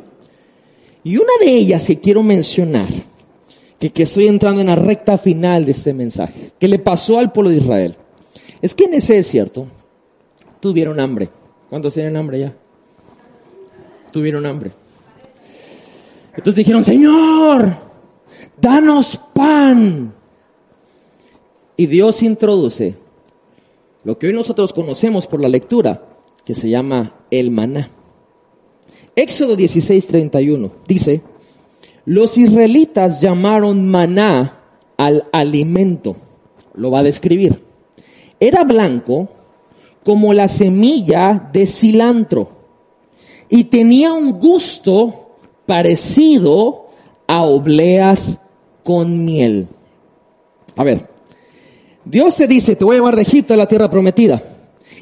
[1.03, 2.89] Y una de ellas que quiero mencionar,
[3.80, 7.50] que, estoy entrando en la recta final de este mensaje, que le pasó al pueblo
[7.50, 7.96] de Israel,
[8.62, 9.68] es que en ese desierto
[10.60, 11.30] tuvieron hambre.
[11.70, 12.54] ¿Cuántos tienen hambre ya?
[14.12, 14.72] Tuvieron hambre.
[16.36, 17.74] Entonces dijeron, Señor,
[18.60, 20.14] danos pan.
[21.78, 22.98] Y Dios introduce
[24.04, 26.04] lo que hoy nosotros conocemos por la lectura,
[26.44, 27.90] que se llama el maná.
[29.16, 31.22] Éxodo 16, 31 dice,
[32.10, 34.51] los israelitas llamaron maná
[34.97, 36.16] al alimento.
[36.74, 37.62] Lo va a describir.
[38.39, 39.30] Era blanco
[40.03, 42.49] como la semilla de cilantro
[43.47, 45.36] y tenía un gusto
[45.68, 46.88] parecido
[47.28, 48.39] a obleas
[48.84, 49.68] con miel.
[50.78, 51.07] A ver,
[52.05, 54.41] Dios te dice, te voy a llevar de Egipto a la tierra prometida.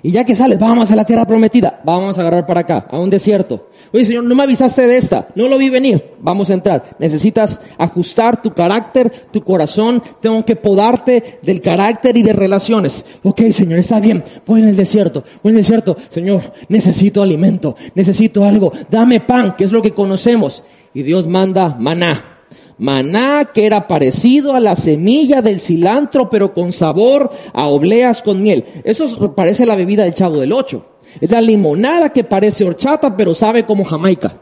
[0.03, 2.99] Y ya que sales, vamos a la tierra prometida, vamos a agarrar para acá, a
[2.99, 3.69] un desierto.
[3.91, 6.95] Oye, Señor, no me avisaste de esta, no lo vi venir, vamos a entrar.
[6.99, 13.05] Necesitas ajustar tu carácter, tu corazón, tengo que podarte del carácter y de relaciones.
[13.23, 15.97] Ok, Señor, está bien, voy en el desierto, voy en el desierto.
[16.09, 20.63] Señor, necesito alimento, necesito algo, dame pan, que es lo que conocemos.
[20.93, 22.36] Y Dios manda maná
[22.77, 28.41] maná que era parecido a la semilla del cilantro, pero con sabor a obleas con
[28.41, 28.65] miel.
[28.83, 30.85] Eso parece la bebida del chavo del ocho.
[31.19, 34.41] Es la limonada que parece horchata, pero sabe como jamaica.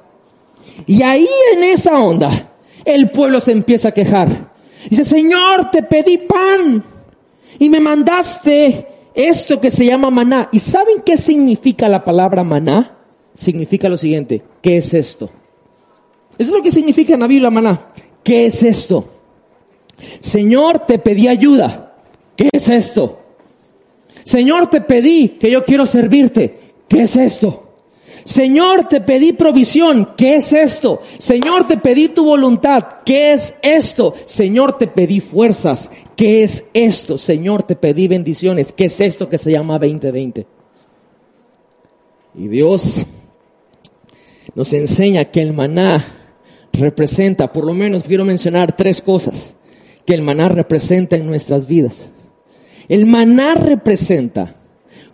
[0.85, 4.53] Y ahí en esa onda, el pueblo se empieza a quejar.
[4.89, 6.83] Dice, Señor, te pedí pan
[7.57, 10.49] y me mandaste esto que se llama maná.
[10.51, 12.97] ¿Y saben qué significa la palabra maná?
[13.33, 15.29] Significa lo siguiente, ¿qué es esto?
[16.37, 17.93] Eso es lo que significa en la Biblia maná.
[18.25, 19.05] ¿Qué es esto?
[20.19, 21.95] Señor, te pedí ayuda.
[22.35, 23.19] ¿Qué es esto?
[24.23, 26.57] Señor, te pedí que yo quiero servirte.
[26.89, 27.73] ¿Qué es esto?
[28.23, 30.13] Señor, te pedí provisión.
[30.17, 31.01] ¿Qué es esto?
[31.19, 32.83] Señor, te pedí tu voluntad.
[33.05, 34.15] ¿Qué es esto?
[34.25, 35.91] Señor, te pedí fuerzas.
[36.15, 37.19] ¿Qué es esto?
[37.19, 38.73] Señor, te pedí bendiciones.
[38.73, 40.47] ¿Qué es esto que se llama 2020?
[42.33, 43.05] Y Dios
[44.55, 46.24] nos enseña que el maná
[46.75, 49.53] representa, por lo menos quiero mencionar tres cosas
[50.05, 52.09] que el maná representa en nuestras vidas.
[52.87, 54.55] El maná representa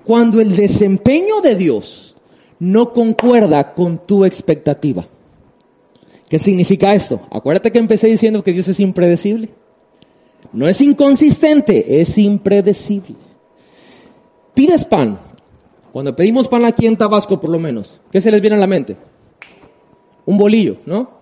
[0.04, 2.16] cuando el desempeño de Dios
[2.60, 5.06] no concuerda con tu expectativa.
[6.30, 7.22] ¿Qué significa esto?
[7.32, 9.50] Acuérdate que empecé diciendo que Dios es impredecible.
[10.54, 13.16] No es inconsistente, es impredecible.
[14.54, 15.20] Pides pan.
[15.92, 18.68] Cuando pedimos pan aquí en Tabasco, por lo menos, ¿qué se les viene a la
[18.68, 18.96] mente?
[20.26, 21.21] Un bolillo, ¿no?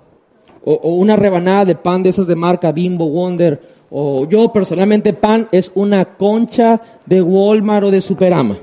[0.72, 3.59] O, una rebanada de pan de esas de marca Bimbo, Wonder,
[3.89, 8.55] o yo personalmente pan es una concha de Walmart o de Superama.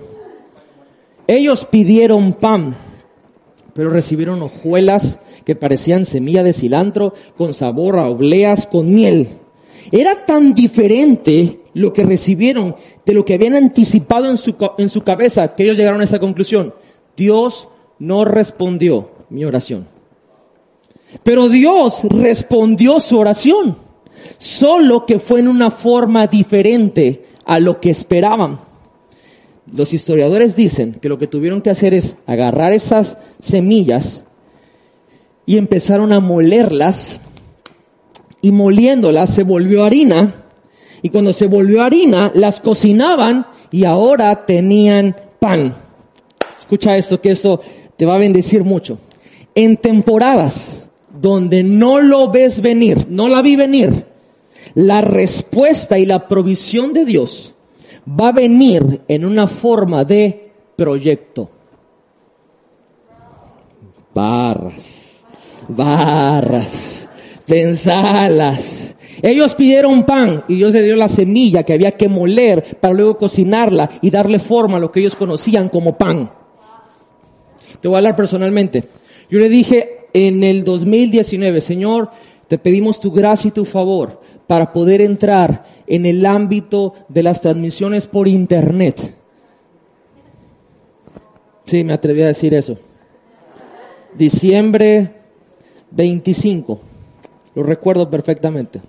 [1.26, 2.76] Ellos pidieron pan,
[3.74, 9.26] pero recibieron hojuelas que parecían semilla de cilantro con sabor a obleas con miel.
[9.90, 15.02] Era tan diferente lo que recibieron de lo que habían anticipado en su, en su
[15.02, 16.72] cabeza que ellos llegaron a esta conclusión.
[17.16, 19.95] Dios no respondió mi oración.
[21.22, 23.76] Pero Dios respondió su oración,
[24.38, 28.58] solo que fue en una forma diferente a lo que esperaban.
[29.72, 34.24] Los historiadores dicen que lo que tuvieron que hacer es agarrar esas semillas
[35.44, 37.18] y empezaron a molerlas
[38.42, 40.32] y moliéndolas se volvió harina
[41.02, 45.74] y cuando se volvió harina las cocinaban y ahora tenían pan.
[46.58, 47.60] Escucha esto, que esto
[47.96, 48.98] te va a bendecir mucho.
[49.54, 50.85] En temporadas
[51.26, 54.06] donde no lo ves venir, no la vi venir,
[54.74, 57.52] la respuesta y la provisión de Dios
[58.08, 61.50] va a venir en una forma de proyecto.
[64.14, 65.24] Barras,
[65.66, 67.08] barras,
[67.44, 68.94] pensalas.
[69.20, 73.18] Ellos pidieron pan y Dios le dio la semilla que había que moler para luego
[73.18, 76.30] cocinarla y darle forma a lo que ellos conocían como pan.
[77.80, 78.84] Te voy a hablar personalmente.
[79.28, 82.10] Yo le dije en el 2019, Señor,
[82.48, 87.42] te pedimos tu gracia y tu favor para poder entrar en el ámbito de las
[87.42, 89.14] transmisiones por internet.
[91.66, 92.78] Sí, me atreví a decir eso.
[94.16, 95.10] Diciembre
[95.90, 96.80] 25,
[97.54, 98.80] lo recuerdo perfectamente.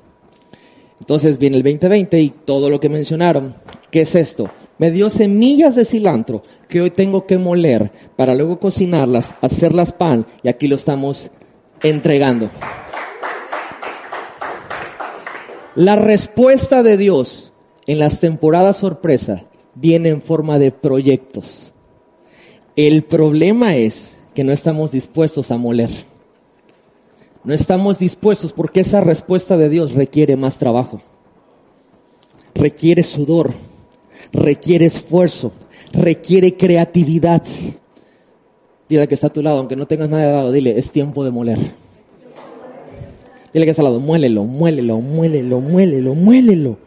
[1.01, 3.53] Entonces viene el 2020 y todo lo que mencionaron.
[3.91, 4.49] ¿Qué es esto?
[4.77, 10.25] Me dio semillas de cilantro que hoy tengo que moler para luego cocinarlas, hacerlas pan
[10.43, 11.31] y aquí lo estamos
[11.81, 12.49] entregando.
[15.75, 17.51] La respuesta de Dios
[17.87, 21.71] en las temporadas sorpresa viene en forma de proyectos.
[22.75, 25.89] El problema es que no estamos dispuestos a moler.
[27.43, 30.99] No estamos dispuestos porque esa respuesta de Dios requiere más trabajo,
[32.53, 33.53] requiere sudor,
[34.31, 35.51] requiere esfuerzo,
[35.91, 37.43] requiere creatividad.
[38.89, 41.23] Dile que está a tu lado, aunque no tengas nada de lado, dile, es tiempo
[41.23, 41.59] de moler.
[43.53, 46.77] Dile que está al lado, muélelo, muélelo, muélelo, muélelo, muélelo.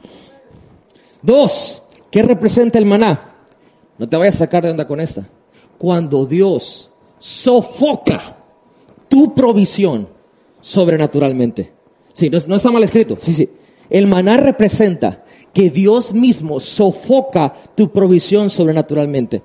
[1.22, 3.34] Dos, ¿qué representa el maná?
[3.98, 5.28] No te vayas a sacar de onda con esta.
[5.76, 8.36] Cuando Dios sofoca
[9.08, 10.08] tu provisión
[10.60, 11.72] sobrenaturalmente.
[12.12, 13.18] Sí, no, no está mal escrito.
[13.20, 13.48] Sí, sí.
[13.88, 19.42] El maná representa que Dios mismo sofoca tu provisión sobrenaturalmente.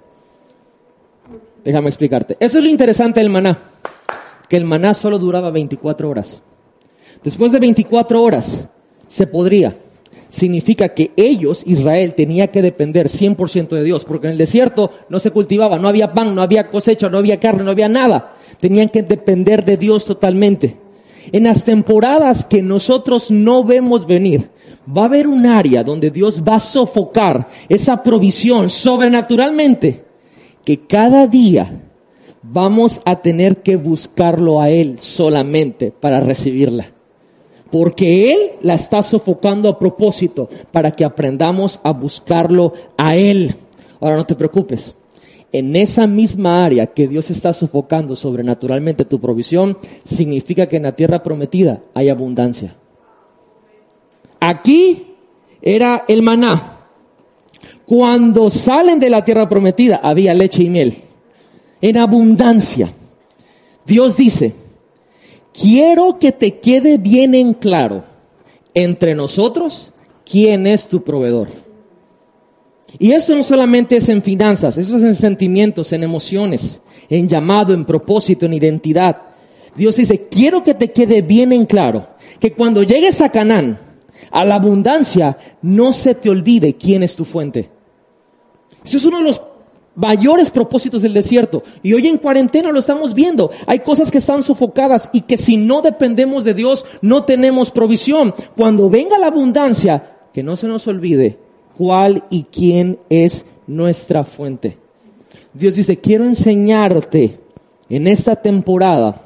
[1.64, 2.38] Déjame explicarte.
[2.40, 3.58] Eso es lo interesante del maná.
[4.48, 6.42] Que el maná solo duraba 24 horas.
[7.24, 8.68] Después de 24 horas
[9.08, 9.76] se podría.
[10.30, 15.20] Significa que ellos, Israel, tenía que depender 100% de Dios, porque en el desierto no
[15.20, 18.36] se cultivaba, no había pan, no había cosecha, no había carne, no había nada.
[18.60, 20.78] Tenían que depender de Dios totalmente.
[21.32, 24.50] En las temporadas que nosotros no vemos venir,
[24.86, 30.04] va a haber un área donde Dios va a sofocar esa provisión sobrenaturalmente,
[30.64, 31.82] que cada día
[32.42, 36.96] vamos a tener que buscarlo a Él solamente para recibirla
[37.76, 43.54] porque Él la está sofocando a propósito para que aprendamos a buscarlo a Él.
[44.00, 44.96] Ahora no te preocupes.
[45.52, 50.96] En esa misma área que Dios está sofocando sobrenaturalmente tu provisión, significa que en la
[50.96, 52.78] tierra prometida hay abundancia.
[54.46, 55.16] Aquí
[55.60, 56.78] era el maná.
[57.84, 60.96] Cuando salen de la tierra prometida había leche y miel.
[61.82, 62.94] En abundancia.
[63.88, 64.54] Dios dice,
[65.52, 68.04] quiero que te quede bien en claro
[68.76, 69.92] entre nosotros
[70.24, 71.48] quién es tu proveedor.
[73.00, 77.74] Y esto no solamente es en finanzas, eso es en sentimientos, en emociones, en llamado,
[77.74, 79.24] en propósito, en identidad.
[79.76, 83.80] Dios dice, quiero que te quede bien en claro que cuando llegues a Canaán,
[84.32, 87.70] a la abundancia, no se te olvide quién es tu fuente.
[88.84, 89.42] Eso es uno de los
[89.96, 91.64] mayores propósitos del desierto.
[91.82, 93.50] Y hoy en cuarentena lo estamos viendo.
[93.66, 98.34] Hay cosas que están sofocadas y que si no dependemos de Dios no tenemos provisión.
[98.56, 101.40] Cuando venga la abundancia, que no se nos olvide
[101.78, 104.78] cuál y quién es nuestra fuente.
[105.54, 107.38] Dios dice, quiero enseñarte
[107.90, 109.22] en esta temporada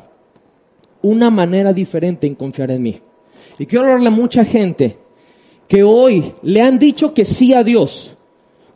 [1.02, 3.02] una manera diferente en confiar en mí.
[3.60, 4.98] Y quiero hablarle a mucha gente
[5.68, 8.16] que hoy le han dicho que sí a Dios,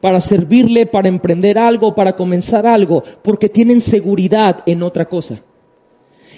[0.02, 5.42] para servirle, para emprender algo, para comenzar algo, porque tienen seguridad en otra cosa.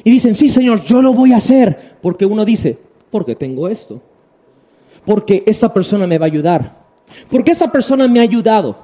[0.03, 2.77] Y dicen, sí, Señor, yo lo voy a hacer, porque uno dice,
[3.09, 3.99] porque tengo esto,
[5.03, 6.71] porque esta persona me va a ayudar,
[7.29, 8.77] porque esta persona me ha ayudado,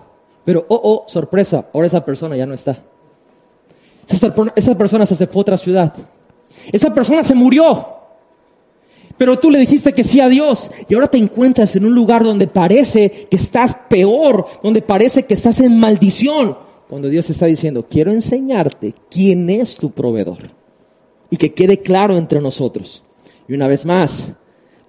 [0.44, 2.84] pero, oh, oh, sorpresa, ahora esa persona ya no está.
[4.56, 5.94] Esa persona se fue a otra ciudad.
[6.72, 8.01] Esa persona se murió.
[9.22, 12.24] Pero tú le dijiste que sí a Dios y ahora te encuentras en un lugar
[12.24, 16.58] donde parece que estás peor, donde parece que estás en maldición,
[16.90, 20.40] cuando Dios está diciendo, quiero enseñarte quién es tu proveedor.
[21.30, 23.04] y que quede claro entre nosotros.
[23.48, 24.30] Y una vez más,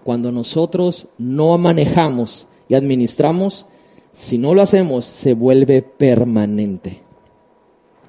[0.02, 3.66] cuando nosotros no manejamos y administramos,
[4.12, 7.02] si no lo hacemos, se vuelve permanente.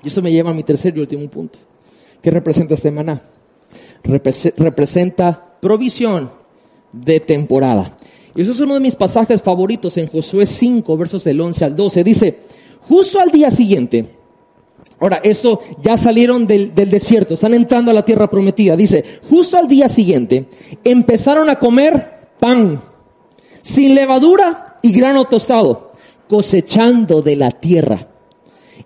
[0.02, 1.60] Y eso me lleva a mi tercer y último punto.
[2.22, 3.22] ¿Qué representa este maná?
[4.06, 6.30] representa provisión
[6.92, 7.96] de temporada.
[8.36, 11.76] Y eso es uno de mis pasajes favoritos en Josué 5, versos del 11 al
[11.76, 12.04] 12.
[12.04, 12.40] Dice,
[12.82, 14.06] justo al día siguiente,
[15.00, 18.76] ahora esto ya salieron del, del desierto, están entrando a la tierra prometida.
[18.76, 20.48] Dice, justo al día siguiente
[20.84, 22.82] empezaron a comer pan
[23.62, 25.94] sin levadura y grano tostado,
[26.28, 28.10] cosechando de la tierra.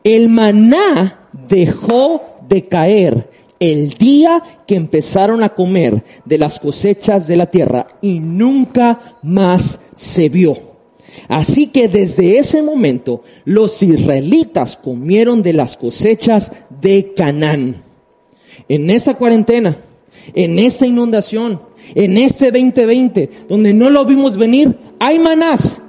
[0.03, 3.29] El maná dejó de caer
[3.59, 9.79] el día que empezaron a comer de las cosechas de la tierra y nunca más
[9.95, 10.57] se vio.
[11.27, 16.51] Así que desde ese momento los israelitas comieron de las cosechas
[16.81, 17.77] de Canaán.
[18.69, 19.75] En esta cuarentena,
[20.33, 21.59] en esta inundación,
[21.95, 25.81] en este 2020, donde no lo vimos venir, hay manás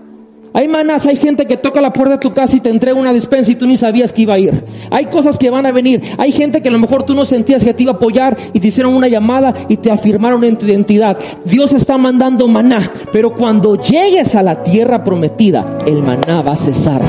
[0.59, 3.12] hay manas, hay gente que toca la puerta de tu casa y te entrega una
[3.12, 4.64] despensa y tú ni sabías que iba a ir.
[4.90, 6.02] Hay cosas que van a venir.
[6.18, 8.59] Hay gente que a lo mejor tú no sentías que te iba a apoyar y
[8.59, 11.16] te hicieron una llamada y te afirmaron en tu identidad.
[11.44, 12.80] Dios está mandando maná,
[13.12, 17.02] pero cuando llegues a la tierra prometida, el maná va a cesar.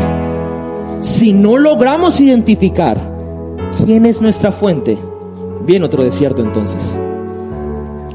[1.02, 3.00] Si no logramos identificar
[3.84, 4.96] quién es nuestra fuente,
[5.66, 6.84] viene otro desierto entonces.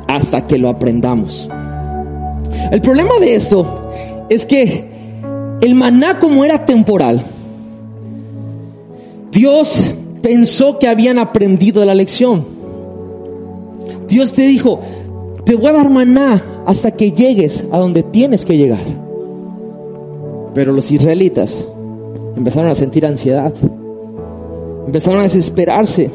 [0.06, 1.50] Hasta que lo aprendamos.
[2.70, 3.90] El problema de esto
[4.28, 4.93] es que
[5.60, 7.22] el maná como era temporal,
[9.30, 12.44] Dios pensó que habían aprendido la lección.
[14.08, 14.80] Dios te dijo,
[15.44, 18.84] te voy a dar maná hasta que llegues a donde tienes que llegar.
[20.54, 21.66] Pero los israelitas
[22.36, 23.52] empezaron a sentir ansiedad,
[24.86, 26.10] empezaron a desesperarse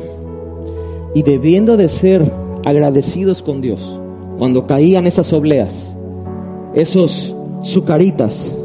[1.14, 2.24] y debiendo de ser
[2.66, 4.00] agradecidos con Dios
[4.38, 5.90] cuando caían esas obleas,
[6.74, 8.56] esos sucaritas,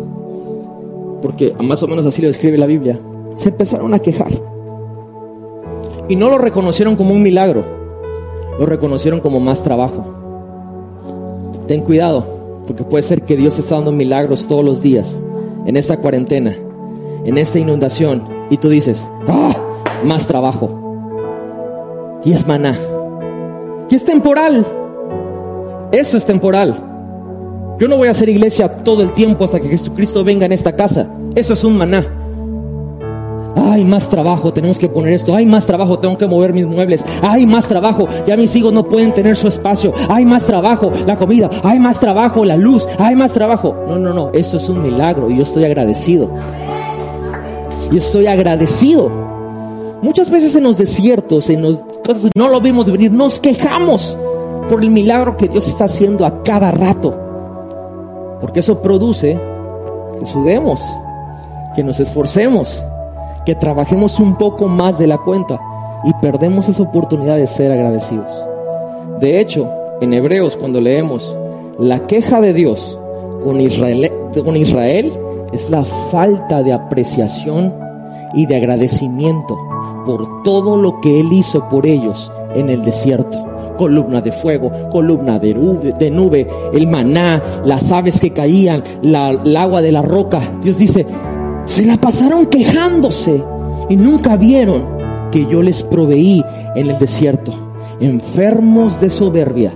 [1.24, 3.00] porque más o menos así lo describe la Biblia,
[3.34, 4.30] se empezaron a quejar.
[6.06, 7.64] Y no lo reconocieron como un milagro,
[8.58, 10.04] lo reconocieron como más trabajo.
[11.66, 12.26] Ten cuidado,
[12.66, 15.18] porque puede ser que Dios está dando milagros todos los días,
[15.64, 16.58] en esta cuarentena,
[17.24, 19.56] en esta inundación, y tú dices, ¡ah!
[20.04, 22.20] Más trabajo.
[22.22, 22.78] Y es maná.
[23.88, 24.62] Y es temporal.
[25.90, 26.93] Eso es temporal.
[27.78, 30.76] Yo no voy a hacer iglesia todo el tiempo hasta que Jesucristo venga en esta
[30.76, 31.08] casa.
[31.34, 32.06] Eso es un maná.
[33.56, 35.34] Hay más trabajo, tenemos que poner esto.
[35.34, 37.04] Hay más trabajo, tengo que mover mis muebles.
[37.22, 39.92] Hay más trabajo, ya mis hijos no pueden tener su espacio.
[40.08, 41.50] Hay más trabajo, la comida.
[41.64, 42.86] Hay más trabajo, la luz.
[42.98, 43.76] Hay más trabajo.
[43.88, 46.30] No, no, no, eso es un milagro y yo estoy agradecido.
[47.90, 49.10] Yo estoy agradecido.
[50.02, 54.16] Muchas veces en los desiertos, en los cosas no lo vimos venir, nos quejamos
[54.68, 57.23] por el milagro que Dios está haciendo a cada rato.
[58.44, 59.40] Porque eso produce
[60.20, 60.82] que sudemos,
[61.74, 62.84] que nos esforcemos,
[63.46, 65.58] que trabajemos un poco más de la cuenta
[66.04, 68.30] y perdemos esa oportunidad de ser agradecidos.
[69.18, 69.66] De hecho,
[70.02, 71.34] en Hebreos cuando leemos
[71.78, 72.98] la queja de Dios
[73.42, 75.12] con Israel,
[75.54, 77.72] es la falta de apreciación
[78.34, 79.56] y de agradecimiento
[80.04, 85.38] por todo lo que Él hizo por ellos en el desierto columna de fuego, columna
[85.38, 90.40] de nube, el maná, las aves que caían, el agua de la roca.
[90.62, 91.06] Dios dice,
[91.64, 93.42] se la pasaron quejándose
[93.88, 94.82] y nunca vieron
[95.30, 96.44] que yo les proveí
[96.74, 97.52] en el desierto,
[98.00, 99.72] enfermos de soberbia,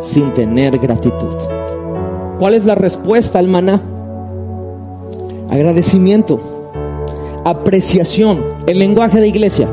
[0.00, 1.36] sin tener gratitud.
[2.38, 3.80] ¿Cuál es la respuesta al maná?
[5.50, 6.40] Agradecimiento,
[7.44, 9.68] apreciación, el lenguaje de iglesia,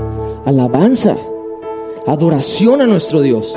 [0.46, 1.16] alabanza
[2.08, 3.54] adoración a nuestro Dios,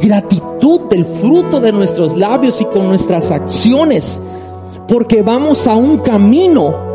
[0.00, 4.20] gratitud del fruto de nuestros labios y con nuestras acciones,
[4.88, 6.90] porque vamos a un camino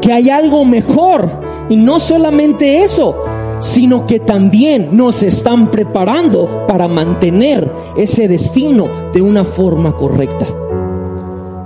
[0.00, 1.28] que hay algo mejor.
[1.68, 3.16] Y no solamente eso,
[3.60, 10.46] sino que también nos están preparando para mantener ese destino de una forma correcta.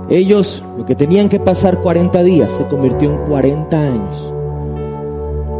[0.09, 4.33] Ellos, lo que tenían que pasar 40 días, se convirtió en 40 años.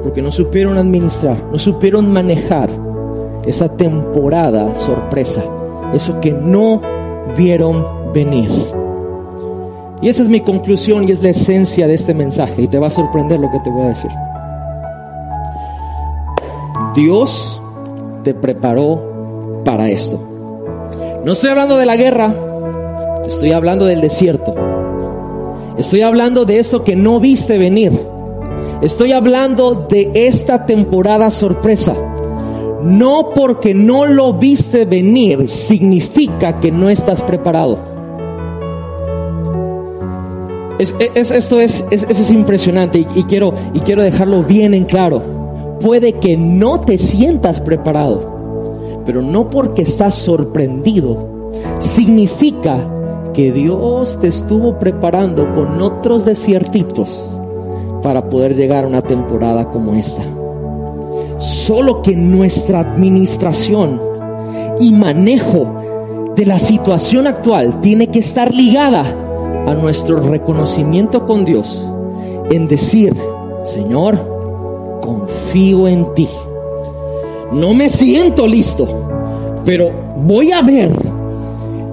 [0.01, 2.69] Porque no supieron administrar, no supieron manejar
[3.49, 5.43] esa temporada sorpresa,
[5.91, 6.81] eso que no
[7.35, 7.83] vieron
[8.13, 8.49] venir.
[10.03, 12.87] Y esa es mi conclusión y es la esencia de este mensaje y te va
[12.87, 14.11] a sorprender lo que te voy a decir.
[16.93, 17.59] Dios
[18.23, 20.19] te preparó para esto.
[21.25, 22.31] No estoy hablando de la guerra,
[23.25, 24.53] estoy hablando del desierto.
[25.75, 27.99] Estoy hablando de eso que no viste venir.
[28.83, 31.95] Estoy hablando de esta temporada sorpresa
[32.81, 37.77] No porque no lo viste venir significa que no estás preparado.
[40.79, 45.21] esto es, es impresionante y, quiero, y quiero dejarlo bien en claro.
[45.81, 52.77] Puede que no te sientas preparado, pero no porque estás sorprendido, significa
[53.33, 57.23] que Dios te estuvo preparando con otros desiertitos
[58.01, 60.23] para poder llegar a una temporada como esta.
[61.39, 63.99] Solo que nuestra administración
[64.79, 69.03] y manejo de la situación actual tiene que estar ligada
[69.67, 71.83] a nuestro reconocimiento con Dios
[72.49, 73.15] en decir,
[73.63, 76.27] Señor, confío en ti.
[77.51, 78.87] No me siento listo,
[79.65, 80.91] pero voy a ver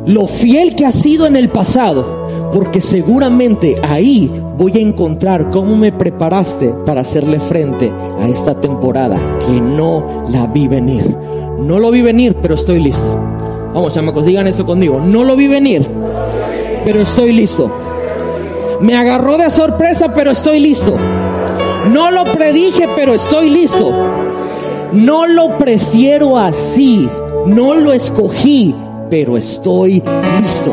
[0.07, 5.77] lo fiel que ha sido en el pasado, porque seguramente ahí voy a encontrar cómo
[5.77, 11.17] me preparaste para hacerle frente a esta temporada que no la vi venir.
[11.59, 13.07] No lo vi venir, pero estoy listo.
[13.75, 15.01] Vamos, chamacos, digan esto conmigo.
[15.01, 15.85] No lo vi venir,
[16.85, 17.71] pero estoy listo.
[18.81, 20.97] Me agarró de sorpresa, pero estoy listo.
[21.93, 23.93] No lo predije, pero estoy listo.
[24.93, 27.09] No lo prefiero así.
[27.47, 28.75] No lo escogí,
[29.09, 30.03] pero estoy
[30.41, 30.73] listo.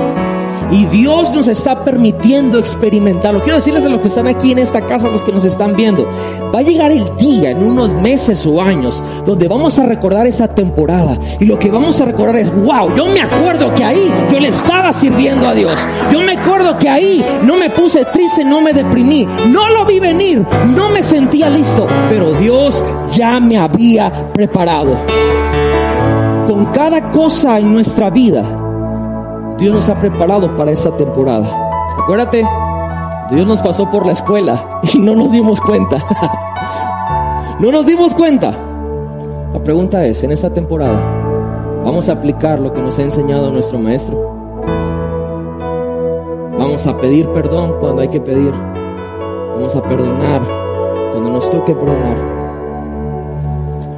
[0.71, 3.43] Y Dios nos está permitiendo experimentarlo.
[3.43, 6.07] Quiero decirles a los que están aquí en esta casa, los que nos están viendo,
[6.53, 10.47] va a llegar el día en unos meses o años donde vamos a recordar esta
[10.47, 11.19] temporada.
[11.39, 14.47] Y lo que vamos a recordar es, wow, yo me acuerdo que ahí yo le
[14.47, 15.79] estaba sirviendo a Dios.
[16.11, 19.27] Yo me acuerdo que ahí no me puse triste, no me deprimí.
[19.49, 20.43] No lo vi venir,
[20.75, 21.85] no me sentía listo.
[22.09, 24.97] Pero Dios ya me había preparado.
[26.47, 28.43] Con cada cosa en nuestra vida
[29.57, 31.47] Dios nos ha preparado para esta temporada.
[31.97, 32.45] Acuérdate,
[33.29, 35.97] Dios nos pasó por la escuela y no nos dimos cuenta.
[37.59, 38.51] no nos dimos cuenta.
[39.53, 40.99] La pregunta es, en esta temporada,
[41.85, 44.33] ¿vamos a aplicar lo que nos ha enseñado nuestro maestro?
[46.57, 48.51] Vamos a pedir perdón cuando hay que pedir.
[49.55, 50.41] Vamos a perdonar
[51.11, 52.32] cuando nos toque perdonar.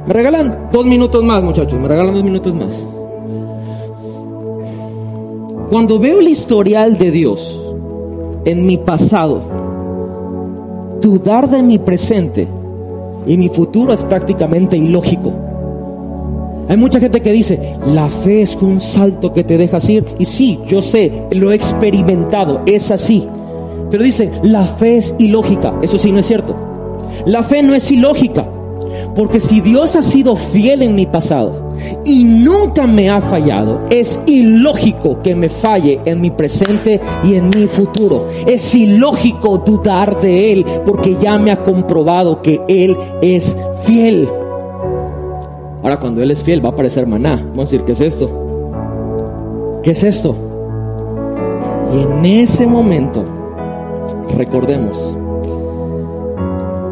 [0.06, 1.78] Me regalan dos minutos más, muchachos.
[1.80, 2.84] Me regalan dos minutos más.
[5.70, 7.60] Cuando veo el historial de Dios
[8.44, 9.42] en mi pasado,
[11.00, 12.46] dudar de mi presente
[13.26, 15.32] y mi futuro es prácticamente ilógico.
[16.68, 20.04] Hay mucha gente que dice, la fe es un salto que te dejas ir.
[20.18, 23.26] Y sí, yo sé, lo he experimentado, es así.
[23.90, 25.78] Pero dicen, la fe es ilógica.
[25.82, 26.54] Eso sí no es cierto.
[27.24, 28.45] La fe no es ilógica.
[29.16, 31.70] Porque si Dios ha sido fiel en mi pasado
[32.04, 37.48] y nunca me ha fallado, es ilógico que me falle en mi presente y en
[37.48, 38.28] mi futuro.
[38.46, 44.28] Es ilógico dudar de Él porque ya me ha comprobado que Él es fiel.
[45.82, 47.36] Ahora cuando Él es fiel va a aparecer maná.
[47.36, 49.80] Vamos a decir, ¿qué es esto?
[49.82, 50.36] ¿Qué es esto?
[51.94, 53.24] Y en ese momento,
[54.36, 55.16] recordemos,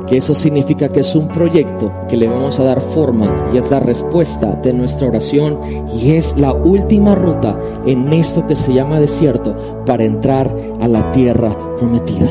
[0.06, 3.70] que eso significa que es un proyecto que le vamos a dar forma y es
[3.70, 5.58] la respuesta de nuestra oración
[5.94, 9.54] y es la última ruta en esto que se llama desierto
[9.86, 12.28] para entrar a la tierra prometida.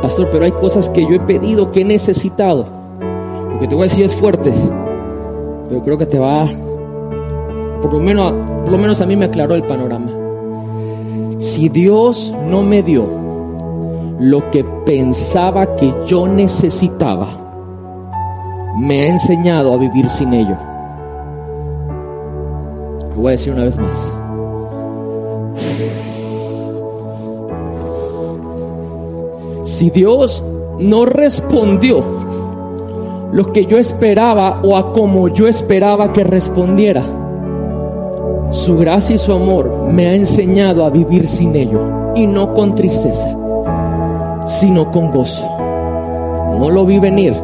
[0.00, 2.66] Pastor, pero hay cosas que yo he pedido, que he necesitado.
[3.52, 4.52] Lo que te voy a decir es fuerte,
[5.68, 6.46] pero creo que te va,
[7.80, 8.32] por lo menos,
[8.62, 10.10] por lo menos a mí me aclaró el panorama.
[11.38, 13.21] Si Dios no me dio
[14.22, 17.26] lo que pensaba que yo necesitaba,
[18.78, 20.56] me ha enseñado a vivir sin ello.
[23.10, 24.12] Lo voy a decir una vez más.
[29.64, 30.44] Si Dios
[30.78, 32.04] no respondió
[33.32, 37.02] lo que yo esperaba o a como yo esperaba que respondiera,
[38.52, 42.76] su gracia y su amor me ha enseñado a vivir sin ello y no con
[42.76, 43.41] tristeza
[44.46, 45.44] sino con gozo.
[46.58, 47.34] No lo vi venir,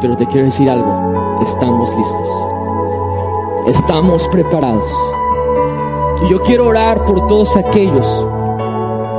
[0.00, 2.28] pero te quiero decir algo, estamos listos.
[3.68, 4.90] Estamos preparados.
[6.24, 8.06] Y yo quiero orar por todos aquellos,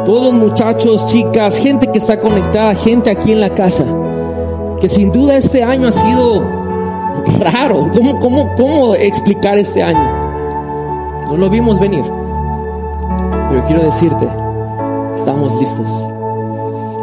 [0.05, 3.85] todos los muchachos, chicas, gente que está conectada, gente aquí en la casa,
[4.79, 6.41] que sin duda este año ha sido
[7.39, 7.89] raro.
[7.93, 11.27] ¿Cómo, cómo, cómo explicar este año?
[11.27, 12.03] No lo vimos venir.
[13.49, 14.27] Pero quiero decirte,
[15.13, 16.10] estamos listos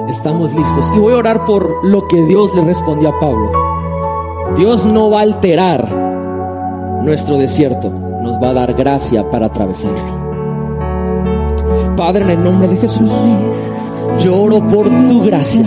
[0.09, 0.91] estamos listos.
[0.95, 3.51] Y voy a orar por lo que Dios le respondió a Pablo.
[4.57, 5.89] Dios no va a alterar
[7.03, 10.19] nuestro desierto, nos va a dar gracia para atravesarlo.
[11.97, 13.11] Padre, en el nombre de Jesús,
[14.25, 15.65] lloro por tu gracia.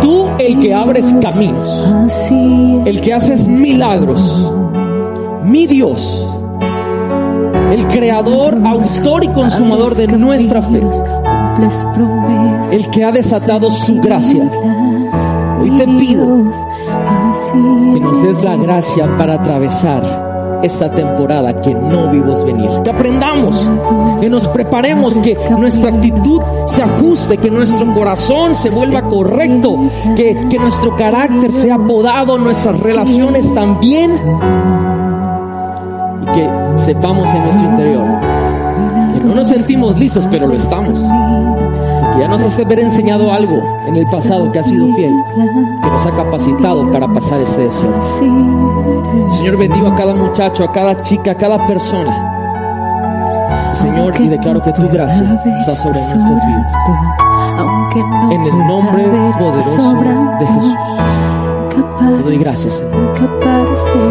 [0.00, 2.30] Tú el que abres caminos,
[2.86, 4.52] el que haces milagros.
[5.44, 6.26] mi Dios,
[7.70, 10.82] el creador, autor y consumador de nuestra fe,
[12.70, 14.50] el que ha desatado su gracia.
[15.60, 16.44] Hoy te pido
[17.92, 22.70] que nos des la gracia para atravesar esta temporada que no vimos venir.
[22.82, 23.68] Que aprendamos,
[24.20, 29.78] que nos preparemos, que nuestra actitud se ajuste, que nuestro corazón se vuelva correcto,
[30.16, 34.12] que, que nuestro carácter sea podado, nuestras relaciones también.
[36.22, 38.21] Y que sepamos en nuestro interior
[39.22, 40.98] no nos sentimos listos, pero lo estamos.
[42.12, 45.14] Que ya nos hace haber enseñado algo en el pasado que ha sido fiel,
[45.82, 48.02] que nos ha capacitado para pasar este desierto.
[49.30, 52.38] Señor, bendigo a cada muchacho, a cada chica, a cada persona.
[53.74, 56.74] Señor, y declaro que tu gracia está sobre nuestras vidas.
[58.30, 59.04] En el nombre
[59.38, 59.94] poderoso
[60.38, 60.74] de Jesús.
[62.16, 63.14] Te doy gracias, Señor.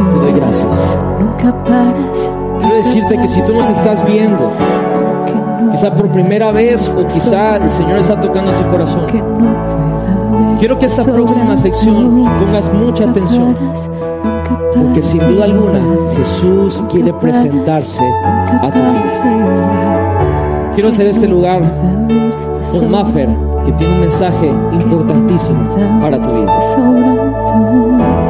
[0.10, 1.00] Te doy gracias.
[2.60, 4.52] Quiero decirte que si tú nos estás viendo,
[5.72, 9.06] quizá por primera vez o quizá el Señor está tocando tu corazón,
[10.60, 13.56] quiero que esta próxima sección pongas mucha atención,
[14.76, 15.80] porque sin duda alguna
[16.18, 18.04] Jesús quiere presentarse
[18.62, 20.72] a tu vida.
[20.74, 21.62] Quiero hacer este lugar
[22.72, 23.30] con Maffer,
[23.66, 28.21] que tiene un mensaje importantísimo para tu vida.